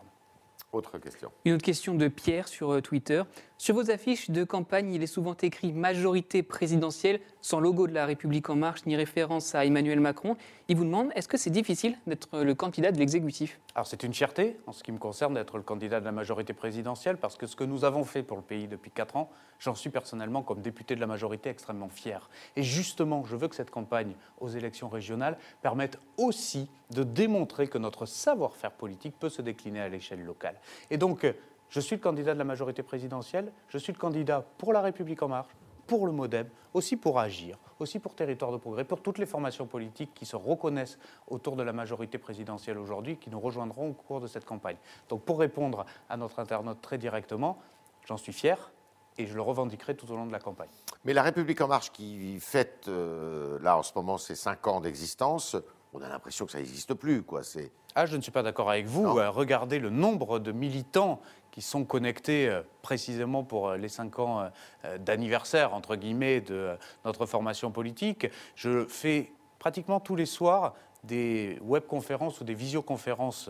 Autre 0.71 0.97
question. 0.99 1.31
Une 1.43 1.55
autre 1.55 1.65
question 1.65 1.95
de 1.95 2.07
Pierre 2.07 2.47
sur 2.47 2.71
euh, 2.71 2.81
Twitter. 2.81 3.23
Sur 3.61 3.75
vos 3.75 3.91
affiches 3.91 4.31
de 4.31 4.43
campagne, 4.43 4.91
il 4.91 5.03
est 5.03 5.05
souvent 5.05 5.35
écrit 5.39 5.71
majorité 5.71 6.41
présidentielle, 6.41 7.19
sans 7.41 7.59
logo 7.59 7.85
de 7.85 7.93
la 7.93 8.07
République 8.07 8.49
en 8.49 8.55
marche 8.55 8.87
ni 8.87 8.95
référence 8.95 9.53
à 9.53 9.67
Emmanuel 9.67 9.99
Macron. 9.99 10.35
Il 10.67 10.77
vous 10.77 10.83
demande 10.83 11.11
est-ce 11.13 11.27
que 11.27 11.37
c'est 11.37 11.51
difficile 11.51 11.95
d'être 12.07 12.41
le 12.41 12.55
candidat 12.55 12.91
de 12.91 12.97
l'exécutif? 12.97 13.59
Alors 13.75 13.85
c'est 13.85 14.01
une 14.01 14.15
fierté, 14.15 14.57
en 14.65 14.71
ce 14.71 14.81
qui 14.81 14.91
me 14.91 14.97
concerne, 14.97 15.35
d'être 15.35 15.57
le 15.57 15.63
candidat 15.63 15.99
de 15.99 16.05
la 16.05 16.11
majorité 16.11 16.53
présidentielle, 16.53 17.17
parce 17.17 17.37
que 17.37 17.45
ce 17.45 17.55
que 17.55 17.63
nous 17.63 17.85
avons 17.85 18.03
fait 18.03 18.23
pour 18.23 18.37
le 18.37 18.41
pays 18.41 18.67
depuis 18.67 18.89
4 18.89 19.15
ans, 19.15 19.29
j'en 19.59 19.75
suis 19.75 19.91
personnellement, 19.91 20.41
comme 20.41 20.61
député 20.61 20.95
de 20.95 20.99
la 20.99 21.05
majorité, 21.05 21.51
extrêmement 21.51 21.89
fier. 21.89 22.31
Et 22.55 22.63
justement, 22.63 23.23
je 23.25 23.35
veux 23.35 23.47
que 23.47 23.55
cette 23.55 23.69
campagne 23.69 24.15
aux 24.39 24.49
élections 24.49 24.89
régionales 24.89 25.37
permette 25.61 25.99
aussi 26.17 26.67
de 26.89 27.03
démontrer 27.03 27.67
que 27.67 27.77
notre 27.77 28.07
savoir-faire 28.07 28.71
politique 28.71 29.13
peut 29.19 29.29
se 29.29 29.43
décliner 29.43 29.81
à 29.81 29.87
l'échelle 29.87 30.25
locale. 30.25 30.55
Et 30.89 30.97
donc, 30.97 31.31
je 31.71 31.79
suis 31.79 31.95
le 31.95 32.01
candidat 32.01 32.33
de 32.33 32.37
la 32.37 32.43
majorité 32.43 32.83
présidentielle, 32.83 33.51
je 33.69 33.77
suis 33.77 33.93
le 33.93 33.97
candidat 33.97 34.45
pour 34.57 34.73
la 34.73 34.81
République 34.81 35.23
en 35.23 35.29
marche, 35.29 35.49
pour 35.87 36.05
le 36.05 36.11
MoDem, 36.11 36.47
aussi 36.73 36.97
pour 36.97 37.17
Agir, 37.17 37.57
aussi 37.79 37.99
pour 37.99 38.13
Territoire 38.13 38.51
de 38.51 38.57
Progrès, 38.57 38.83
pour 38.83 39.01
toutes 39.01 39.17
les 39.17 39.25
formations 39.25 39.65
politiques 39.65 40.13
qui 40.13 40.25
se 40.25 40.35
reconnaissent 40.35 40.99
autour 41.27 41.55
de 41.55 41.63
la 41.63 41.73
majorité 41.73 42.17
présidentielle 42.17 42.77
aujourd'hui, 42.77 43.17
qui 43.17 43.29
nous 43.29 43.39
rejoindront 43.39 43.89
au 43.89 43.93
cours 43.93 44.21
de 44.21 44.27
cette 44.27 44.45
campagne. 44.45 44.77
Donc 45.09 45.23
pour 45.23 45.39
répondre 45.39 45.85
à 46.09 46.17
notre 46.17 46.39
internaute 46.39 46.81
très 46.81 46.97
directement, 46.97 47.57
j'en 48.05 48.17
suis 48.17 48.33
fier 48.33 48.71
et 49.17 49.25
je 49.25 49.33
le 49.33 49.41
revendiquerai 49.41 49.95
tout 49.95 50.09
au 50.11 50.15
long 50.15 50.25
de 50.25 50.31
la 50.31 50.39
campagne. 50.39 50.69
Mais 51.05 51.13
la 51.13 51.23
République 51.23 51.59
En 51.61 51.67
Marche 51.67 51.91
qui 51.91 52.39
fête, 52.39 52.85
euh, 52.87 53.59
là 53.61 53.77
en 53.77 53.83
ce 53.83 53.91
moment, 53.95 54.17
ses 54.17 54.35
cinq 54.35 54.67
ans 54.67 54.81
d'existence, 54.81 55.55
on 55.93 56.01
a 56.01 56.09
l'impression 56.09 56.45
que 56.45 56.51
ça 56.51 56.59
n'existe 56.59 56.93
plus. 56.93 57.23
Quoi. 57.23 57.43
C'est... 57.43 57.71
Ah, 57.95 58.05
je 58.05 58.15
ne 58.15 58.21
suis 58.21 58.31
pas 58.31 58.43
d'accord 58.43 58.69
avec 58.69 58.85
vous. 58.85 59.03
Non. 59.03 59.17
Euh, 59.17 59.29
regardez 59.29 59.79
le 59.79 59.89
nombre 59.89 60.39
de 60.39 60.51
militants 60.51 61.21
qui 61.51 61.61
sont 61.61 61.83
connectés 61.83 62.47
euh, 62.47 62.61
précisément 62.81 63.43
pour 63.43 63.69
euh, 63.69 63.77
les 63.77 63.89
cinq 63.89 64.19
ans 64.19 64.49
euh, 64.85 64.97
d'anniversaire, 64.97 65.73
entre 65.73 65.97
guillemets, 65.97 66.39
de 66.39 66.55
euh, 66.55 66.75
notre 67.03 67.25
formation 67.25 67.71
politique. 67.71 68.27
Je 68.55 68.85
fais 68.87 69.31
pratiquement 69.59 69.99
tous 69.99 70.15
les 70.15 70.25
soirs 70.25 70.73
des 71.03 71.59
webconférences 71.61 72.39
ou 72.39 72.43
des 72.43 72.53
visioconférences 72.53 73.49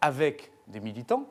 avec 0.00 0.52
des 0.68 0.80
militants. 0.80 1.28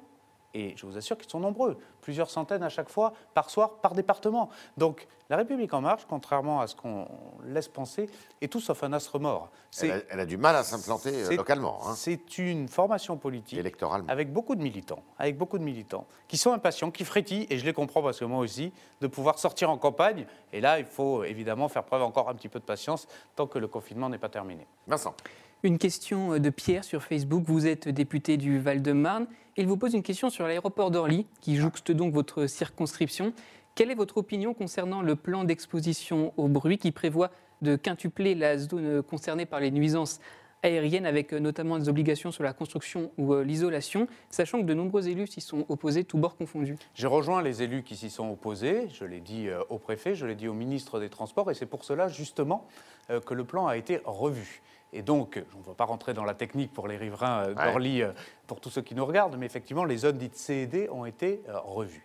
Et 0.57 0.73
je 0.75 0.87
vous 0.87 0.97
assure 0.97 1.19
qu'ils 1.19 1.29
sont 1.29 1.39
nombreux, 1.39 1.77
plusieurs 2.01 2.31
centaines 2.31 2.63
à 2.63 2.69
chaque 2.69 2.89
fois, 2.89 3.13
par 3.35 3.51
soir, 3.51 3.75
par 3.75 3.93
département. 3.93 4.49
Donc 4.75 5.07
la 5.29 5.37
République 5.37 5.71
en 5.71 5.81
marche, 5.81 6.07
contrairement 6.09 6.61
à 6.61 6.65
ce 6.65 6.75
qu'on 6.75 7.07
laisse 7.45 7.67
penser, 7.67 8.09
est 8.41 8.51
tout 8.51 8.59
sauf 8.59 8.83
un 8.83 8.91
astre 8.91 9.19
mort. 9.19 9.51
Elle, 9.83 9.91
a, 9.91 9.97
elle 10.09 10.19
a 10.21 10.25
du 10.25 10.37
mal 10.37 10.55
à 10.55 10.63
s'implanter 10.63 11.11
euh, 11.13 11.35
localement, 11.35 11.79
hein, 11.85 11.93
C'est 11.95 12.39
une 12.39 12.67
formation 12.67 13.17
politique 13.17 13.59
électoralement. 13.59 14.09
avec 14.09 14.33
beaucoup 14.33 14.55
de 14.55 14.63
militants, 14.63 15.03
avec 15.19 15.37
beaucoup 15.37 15.59
de 15.59 15.63
militants 15.63 16.07
qui 16.27 16.37
sont 16.37 16.51
impatients, 16.53 16.89
qui 16.89 17.05
frétillent, 17.05 17.45
et 17.51 17.59
je 17.59 17.65
les 17.65 17.73
comprends 17.73 18.01
parce 18.01 18.19
que 18.19 18.25
moi 18.25 18.39
aussi, 18.39 18.73
de 19.01 19.05
pouvoir 19.05 19.37
sortir 19.37 19.69
en 19.69 19.77
campagne. 19.77 20.25
Et 20.53 20.59
là, 20.59 20.79
il 20.79 20.85
faut 20.85 21.23
évidemment 21.23 21.67
faire 21.69 21.83
preuve 21.83 22.01
encore 22.01 22.29
un 22.29 22.33
petit 22.33 22.49
peu 22.49 22.59
de 22.59 22.65
patience 22.65 23.07
tant 23.35 23.45
que 23.45 23.59
le 23.59 23.67
confinement 23.67 24.09
n'est 24.09 24.17
pas 24.17 24.29
terminé. 24.29 24.65
Vincent, 24.87 25.13
Une 25.63 25.79
question 25.79 26.33
euh, 26.33 26.39
de 26.39 26.51
Pierre 26.51 26.83
sur 26.83 27.01
Facebook. 27.01 27.43
Vous 27.47 27.65
êtes 27.65 27.89
député 27.89 28.37
du 28.37 28.59
Val-de-Marne. 28.59 29.25
Il 29.55 29.65
vous 29.65 29.75
pose 29.75 29.95
une 29.95 30.03
question 30.03 30.29
sur 30.29 30.45
l'aéroport 30.45 30.91
d'Orly, 30.91 31.25
qui 31.41 31.55
jouxte 31.55 31.91
donc 31.91 32.13
votre 32.13 32.45
circonscription. 32.45 33.33
Quelle 33.73 33.89
est 33.89 33.95
votre 33.95 34.17
opinion 34.17 34.53
concernant 34.53 35.01
le 35.01 35.15
plan 35.15 35.45
d'exposition 35.45 36.31
au 36.37 36.47
bruit 36.47 36.77
qui 36.77 36.91
prévoit 36.91 37.31
de 37.63 37.75
quintupler 37.75 38.35
la 38.35 38.59
zone 38.59 39.01
concernée 39.01 39.47
par 39.47 39.59
les 39.59 39.71
nuisances 39.71 40.19
aériennes, 40.61 41.07
avec 41.07 41.33
euh, 41.33 41.39
notamment 41.39 41.79
des 41.79 41.89
obligations 41.89 42.31
sur 42.31 42.43
la 42.43 42.53
construction 42.53 43.11
ou 43.17 43.33
euh, 43.33 43.43
l'isolation, 43.43 44.07
sachant 44.29 44.59
que 44.59 44.65
de 44.65 44.75
nombreux 44.75 45.07
élus 45.07 45.25
s'y 45.25 45.41
sont 45.41 45.65
opposés, 45.69 46.03
tous 46.03 46.19
bords 46.19 46.37
confondus? 46.37 46.75
J'ai 46.93 47.07
rejoint 47.07 47.41
les 47.41 47.63
élus 47.63 47.81
qui 47.81 47.95
s'y 47.95 48.11
sont 48.11 48.29
opposés, 48.29 48.89
je 48.93 49.05
l'ai 49.05 49.21
dit 49.21 49.47
au 49.69 49.79
préfet, 49.79 50.13
je 50.13 50.27
l'ai 50.27 50.35
dit 50.35 50.47
au 50.47 50.53
ministre 50.53 50.99
des 50.99 51.09
Transports, 51.09 51.49
et 51.49 51.55
c'est 51.55 51.65
pour 51.65 51.83
cela 51.83 52.09
justement 52.09 52.67
que 53.07 53.33
le 53.33 53.43
plan 53.43 53.65
a 53.65 53.77
été 53.77 54.01
revu. 54.05 54.61
Et 54.97 55.03
donc, 55.03 55.39
on 55.55 55.59
ne 55.59 55.63
va 55.63 55.75
pas 55.75 55.85
rentrer 55.85 56.15
dans 56.15 56.23
la 56.23 56.33
technique 56.33 56.73
pour 56.73 56.87
les 56.87 56.97
riverains 56.97 57.49
euh, 57.49 57.53
Ouais. 57.53 57.65
d'Orly, 57.65 58.01
euh, 58.01 58.13
pour 58.47 58.59
tous 58.59 58.71
ceux 58.71 58.81
qui 58.81 58.95
nous 58.95 59.05
regardent, 59.05 59.37
mais 59.37 59.45
effectivement, 59.45 59.85
les 59.85 59.97
zones 59.97 60.17
dites 60.17 60.35
C 60.35 60.55
et 60.55 60.65
D 60.65 60.89
ont 60.89 61.05
été 61.05 61.43
euh, 61.49 61.59
revues. 61.59 62.03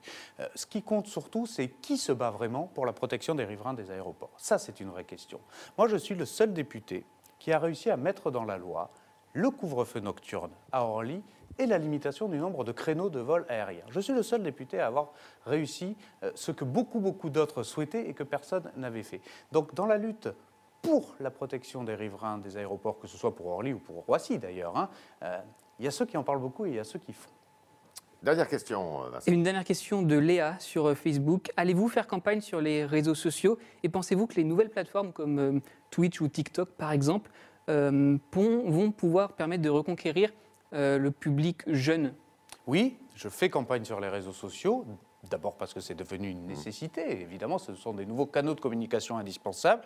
Ce 0.55 0.67
qui 0.67 0.83
compte 0.83 1.07
surtout, 1.07 1.47
c'est 1.47 1.69
qui 1.69 1.97
se 1.97 2.13
bat 2.13 2.31
vraiment 2.31 2.71
pour 2.75 2.85
la 2.85 2.93
protection 2.93 3.35
des 3.35 3.47
riverains 3.47 3.73
des 3.73 3.91
aéroports. 3.91 4.35
Ça, 4.37 4.59
c'est 4.59 4.79
une 4.81 4.91
vraie 4.91 5.05
question. 5.05 5.41
Moi, 5.79 5.89
je 5.89 5.97
suis 5.97 6.15
le 6.15 6.27
seul 6.27 6.53
député 6.53 7.07
qui 7.39 7.51
a 7.51 7.59
réussi 7.59 7.89
à 7.89 7.97
mettre 7.97 8.31
dans 8.31 8.45
la 8.45 8.59
loi 8.59 8.91
le 9.33 9.51
couvre-feu 9.51 10.01
nocturne 10.01 10.51
à 10.71 10.85
Orly 10.85 11.23
et 11.59 11.65
la 11.65 11.79
limitation 11.79 12.29
du 12.29 12.37
nombre 12.37 12.63
de 12.63 12.73
créneaux 12.73 13.09
de 13.09 13.21
vol 13.21 13.47
aérien. 13.49 13.85
Je 13.89 14.01
suis 14.01 14.13
le 14.13 14.23
seul 14.23 14.43
député 14.43 14.81
à 14.81 14.89
avoir 14.89 15.13
réussi 15.47 15.97
ce 16.35 16.53
que 16.53 16.65
beaucoup, 16.67 17.01
beaucoup 17.01 17.31
d'autres 17.31 17.63
souhaitaient 17.63 18.07
et 18.07 18.13
que 18.13 18.23
personne 18.23 18.71
n'avait 18.77 19.03
fait. 19.03 19.23
Donc, 19.51 19.73
dans 19.75 19.87
la 19.87 19.97
lutte 19.97 20.29
pour 20.83 21.15
la 21.21 21.31
protection 21.31 21.85
des 21.85 21.95
riverains 21.95 22.39
des 22.39 22.57
aéroports, 22.57 22.99
que 22.99 23.07
ce 23.07 23.17
soit 23.17 23.35
pour 23.35 23.47
Orly 23.47 23.73
ou 23.73 23.79
pour 23.79 24.05
Roissy 24.05 24.39
d'ailleurs, 24.39 24.77
hein, 24.77 24.91
euh, 25.23 25.39
il 25.79 25.85
y 25.85 25.89
a 25.89 25.91
ceux 25.91 26.05
qui 26.05 26.17
en 26.17 26.25
parlent 26.25 26.41
beaucoup 26.41 26.67
et 26.67 26.71
il 26.71 26.75
y 26.77 26.81
a 26.81 26.85
ceux 26.85 26.99
qui 26.99 27.13
font. 27.13 27.31
dernière 28.23 28.49
question, 28.49 29.05
euh, 29.05 29.09
Vincent. 29.11 29.31
Et 29.31 29.35
une 29.35 29.43
dernière 29.43 29.65
question 29.65 30.03
de 30.03 30.17
Léa 30.17 30.59
sur 30.59 30.89
euh, 30.89 30.95
Facebook. 30.95 31.51
Allez-vous 31.57 31.89
faire 31.89 32.07
campagne 32.07 32.41
sur 32.41 32.61
les 32.61 32.85
réseaux 32.85 33.15
sociaux 33.15 33.59
et 33.83 33.89
pensez-vous 33.89 34.27
que 34.27 34.35
les 34.35 34.45
nouvelles 34.45 34.71
plateformes 34.71 35.13
comme 35.13 35.39
euh, 35.39 35.61
Twitch 35.91 36.21
ou 36.21 36.29
TikTok, 36.29 36.71
par 36.71 36.93
exemple, 36.93 37.31
euh, 37.69 38.19
vont 38.33 38.91
pouvoir 38.91 39.35
permettre 39.35 39.63
de 39.63 39.71
reconquérir 39.71 40.33
euh, 40.73 40.99
le 40.99 41.11
public 41.11 41.63
jeune? 41.67 42.15
Oui, 42.67 42.99
je 43.15 43.29
fais 43.29 43.51
campagne 43.51 43.85
sur 43.85 44.01
les 44.01 44.09
réseaux 44.09 44.33
sociaux. 44.33 44.85
D'abord 45.31 45.57
parce 45.57 45.73
que 45.73 45.81
c'est 45.81 45.95
devenu 45.95 46.29
une 46.29 46.47
nécessité. 46.47 47.21
Évidemment, 47.21 47.59
ce 47.59 47.75
sont 47.75 47.93
des 47.93 48.07
nouveaux 48.07 48.27
canaux 48.27 48.55
de 48.55 48.61
communication 48.61 49.17
indispensables. 49.17 49.83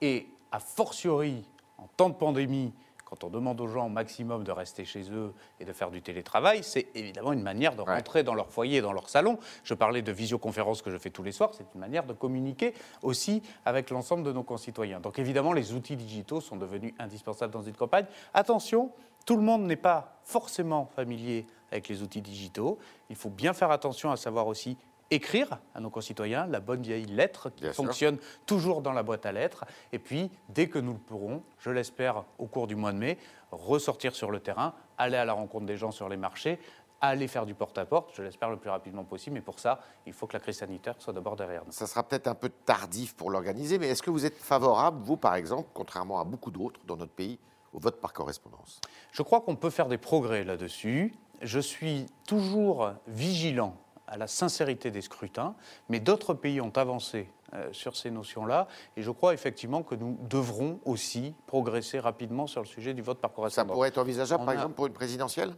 Et 0.00 0.28
a 0.52 0.58
fortiori, 0.60 1.44
en 1.78 1.86
temps 1.96 2.08
de 2.08 2.14
pandémie, 2.14 2.72
quand 3.04 3.22
on 3.22 3.28
demande 3.28 3.60
aux 3.60 3.68
gens 3.68 3.86
au 3.86 3.88
maximum 3.88 4.42
de 4.42 4.50
rester 4.50 4.84
chez 4.84 5.12
eux 5.12 5.32
et 5.60 5.64
de 5.64 5.72
faire 5.72 5.92
du 5.92 6.02
télétravail, 6.02 6.64
c'est 6.64 6.88
évidemment 6.96 7.32
une 7.32 7.42
manière 7.42 7.76
de 7.76 7.82
Ouais. 7.82 7.94
rentrer 7.94 8.24
dans 8.24 8.34
leur 8.34 8.50
foyer, 8.50 8.80
dans 8.80 8.92
leur 8.92 9.08
salon. 9.08 9.38
Je 9.62 9.74
parlais 9.74 10.02
de 10.02 10.10
visioconférences 10.10 10.82
que 10.82 10.90
je 10.90 10.98
fais 10.98 11.10
tous 11.10 11.22
les 11.22 11.30
soirs, 11.30 11.50
c'est 11.54 11.66
une 11.74 11.80
manière 11.80 12.04
de 12.04 12.12
communiquer 12.12 12.74
aussi 13.02 13.42
avec 13.64 13.90
l'ensemble 13.90 14.24
de 14.24 14.32
nos 14.32 14.42
concitoyens. 14.42 14.98
Donc 14.98 15.20
évidemment, 15.20 15.52
les 15.52 15.72
outils 15.72 15.94
digitaux 15.96 16.40
sont 16.40 16.56
devenus 16.56 16.94
indispensables 16.98 17.52
dans 17.52 17.62
une 17.62 17.76
campagne. 17.76 18.06
Attention, 18.34 18.90
tout 19.24 19.36
le 19.36 19.42
monde 19.42 19.62
n'est 19.62 19.76
pas 19.76 20.18
forcément 20.24 20.86
familier 20.86 21.46
avec 21.70 21.88
les 21.88 22.02
outils 22.02 22.22
digitaux. 22.22 22.76
Il 23.08 23.14
faut 23.16 23.30
bien 23.30 23.52
faire 23.52 23.70
attention 23.70 24.10
à 24.10 24.16
savoir 24.16 24.48
aussi 24.48 24.76
écrire 25.10 25.58
à 25.74 25.80
nos 25.80 25.90
concitoyens 25.90 26.46
la 26.46 26.60
bonne 26.60 26.82
vieille 26.82 27.06
lettre 27.06 27.50
qui 27.50 27.62
Bien 27.62 27.72
sûr. 27.72 27.84
fonctionne 27.84 28.18
toujours 28.44 28.82
dans 28.82 28.92
la 28.92 29.02
boîte 29.02 29.26
à 29.26 29.32
lettres. 29.32 29.64
Et 29.92 29.98
puis, 29.98 30.30
dès 30.48 30.68
que 30.68 30.78
nous 30.78 30.92
le 30.92 30.98
pourrons, 30.98 31.42
je 31.58 31.70
l'espère 31.70 32.24
au 32.38 32.46
cours 32.46 32.66
du 32.66 32.76
mois 32.76 32.92
de 32.92 32.98
mai, 32.98 33.18
ressortir 33.52 34.14
sur 34.14 34.30
le 34.30 34.40
terrain, 34.40 34.74
aller 34.98 35.16
à 35.16 35.24
la 35.24 35.32
rencontre 35.32 35.66
des 35.66 35.76
gens 35.76 35.90
sur 35.92 36.08
les 36.08 36.16
marchés, 36.16 36.58
aller 37.00 37.28
faire 37.28 37.46
du 37.46 37.54
porte-à-porte, 37.54 38.10
je 38.14 38.22
l'espère 38.22 38.50
le 38.50 38.56
plus 38.56 38.70
rapidement 38.70 39.04
possible. 39.04 39.34
Mais 39.34 39.42
pour 39.42 39.60
ça, 39.60 39.80
il 40.06 40.12
faut 40.12 40.26
que 40.26 40.32
la 40.32 40.40
crise 40.40 40.58
sanitaire 40.58 40.94
soit 40.98 41.12
d'abord 41.12 41.36
derrière 41.36 41.62
nous. 41.64 41.72
Ça 41.72 41.86
sera 41.86 42.02
peut-être 42.02 42.26
un 42.26 42.34
peu 42.34 42.48
tardif 42.48 43.14
pour 43.14 43.30
l'organiser, 43.30 43.78
mais 43.78 43.88
est-ce 43.88 44.02
que 44.02 44.10
vous 44.10 44.24
êtes 44.24 44.36
favorable, 44.36 45.00
vous 45.02 45.16
par 45.16 45.34
exemple, 45.34 45.68
contrairement 45.74 46.20
à 46.20 46.24
beaucoup 46.24 46.50
d'autres 46.50 46.80
dans 46.86 46.96
notre 46.96 47.12
pays, 47.12 47.38
au 47.72 47.78
vote 47.78 48.00
par 48.00 48.12
correspondance? 48.12 48.80
Je 49.12 49.22
crois 49.22 49.42
qu'on 49.42 49.56
peut 49.56 49.70
faire 49.70 49.88
des 49.88 49.98
progrès 49.98 50.42
là-dessus. 50.42 51.14
Je 51.42 51.60
suis 51.60 52.06
toujours 52.26 52.92
vigilant 53.06 53.76
à 54.06 54.16
la 54.16 54.26
sincérité 54.26 54.90
des 54.90 55.00
scrutins, 55.00 55.54
mais 55.88 56.00
d'autres 56.00 56.34
pays 56.34 56.60
ont 56.60 56.72
avancé 56.76 57.28
euh, 57.54 57.68
sur 57.72 57.96
ces 57.96 58.10
notions-là. 58.10 58.68
Et 58.96 59.02
je 59.02 59.10
crois 59.10 59.34
effectivement 59.34 59.82
que 59.82 59.94
nous 59.94 60.18
devrons 60.28 60.80
aussi 60.84 61.34
progresser 61.46 61.98
rapidement 61.98 62.46
sur 62.46 62.60
le 62.60 62.66
sujet 62.66 62.94
du 62.94 63.02
vote 63.02 63.18
par 63.18 63.30
Ça 63.30 63.34
correspondance. 63.36 63.72
pourrait 63.74 63.88
être 63.88 63.98
envisageable, 63.98 64.42
On 64.42 64.46
par 64.46 64.52
a- 64.52 64.56
exemple, 64.58 64.74
pour 64.74 64.86
une 64.86 64.92
présidentielle 64.92 65.54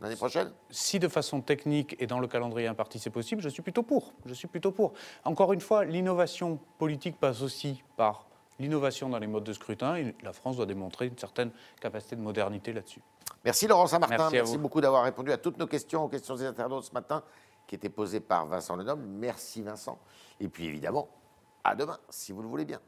l'année 0.00 0.16
prochaine? 0.16 0.52
Si 0.70 0.98
de 0.98 1.06
façon 1.08 1.40
technique 1.40 1.94
et 2.00 2.06
dans 2.08 2.18
le 2.18 2.26
calendrier 2.26 2.66
imparti 2.66 2.98
c'est 2.98 3.10
possible, 3.10 3.40
je 3.40 3.48
suis 3.48 3.62
plutôt 3.62 3.82
pour. 3.84 4.12
Je 4.26 4.34
suis 4.34 4.48
plutôt 4.48 4.72
pour. 4.72 4.92
Encore 5.24 5.52
une 5.52 5.60
fois, 5.60 5.84
l'innovation 5.84 6.58
politique 6.78 7.18
passe 7.20 7.40
aussi 7.42 7.82
par 7.96 8.26
l'innovation 8.58 9.08
dans 9.08 9.18
les 9.18 9.26
modes 9.28 9.44
de 9.44 9.52
scrutin. 9.52 9.94
Et 9.96 10.14
la 10.22 10.32
France 10.32 10.56
doit 10.56 10.66
démontrer 10.66 11.06
une 11.06 11.18
certaine 11.18 11.50
capacité 11.80 12.16
de 12.16 12.20
modernité 12.20 12.72
là-dessus. 12.72 13.00
Merci 13.44 13.66
Laurent 13.66 13.86
Saint-Martin. 13.88 14.16
Merci 14.18 14.34
Merci, 14.36 14.58
beaucoup 14.58 14.80
d'avoir 14.80 15.02
répondu 15.02 15.32
à 15.32 15.36
toutes 15.38 15.58
nos 15.58 15.66
questions, 15.66 16.04
aux 16.04 16.08
questions 16.08 16.36
des 16.36 16.44
internautes 16.46 16.84
ce 16.84 16.92
matin, 16.92 17.24
qui 17.66 17.74
étaient 17.74 17.88
posées 17.88 18.20
par 18.20 18.46
Vincent 18.46 18.76
Lenoble. 18.76 19.04
Merci 19.06 19.62
Vincent. 19.62 19.98
Et 20.40 20.48
puis 20.48 20.66
évidemment, 20.66 21.08
à 21.64 21.74
demain, 21.74 21.98
si 22.10 22.32
vous 22.32 22.42
le 22.42 22.48
voulez 22.48 22.64
bien. 22.64 22.80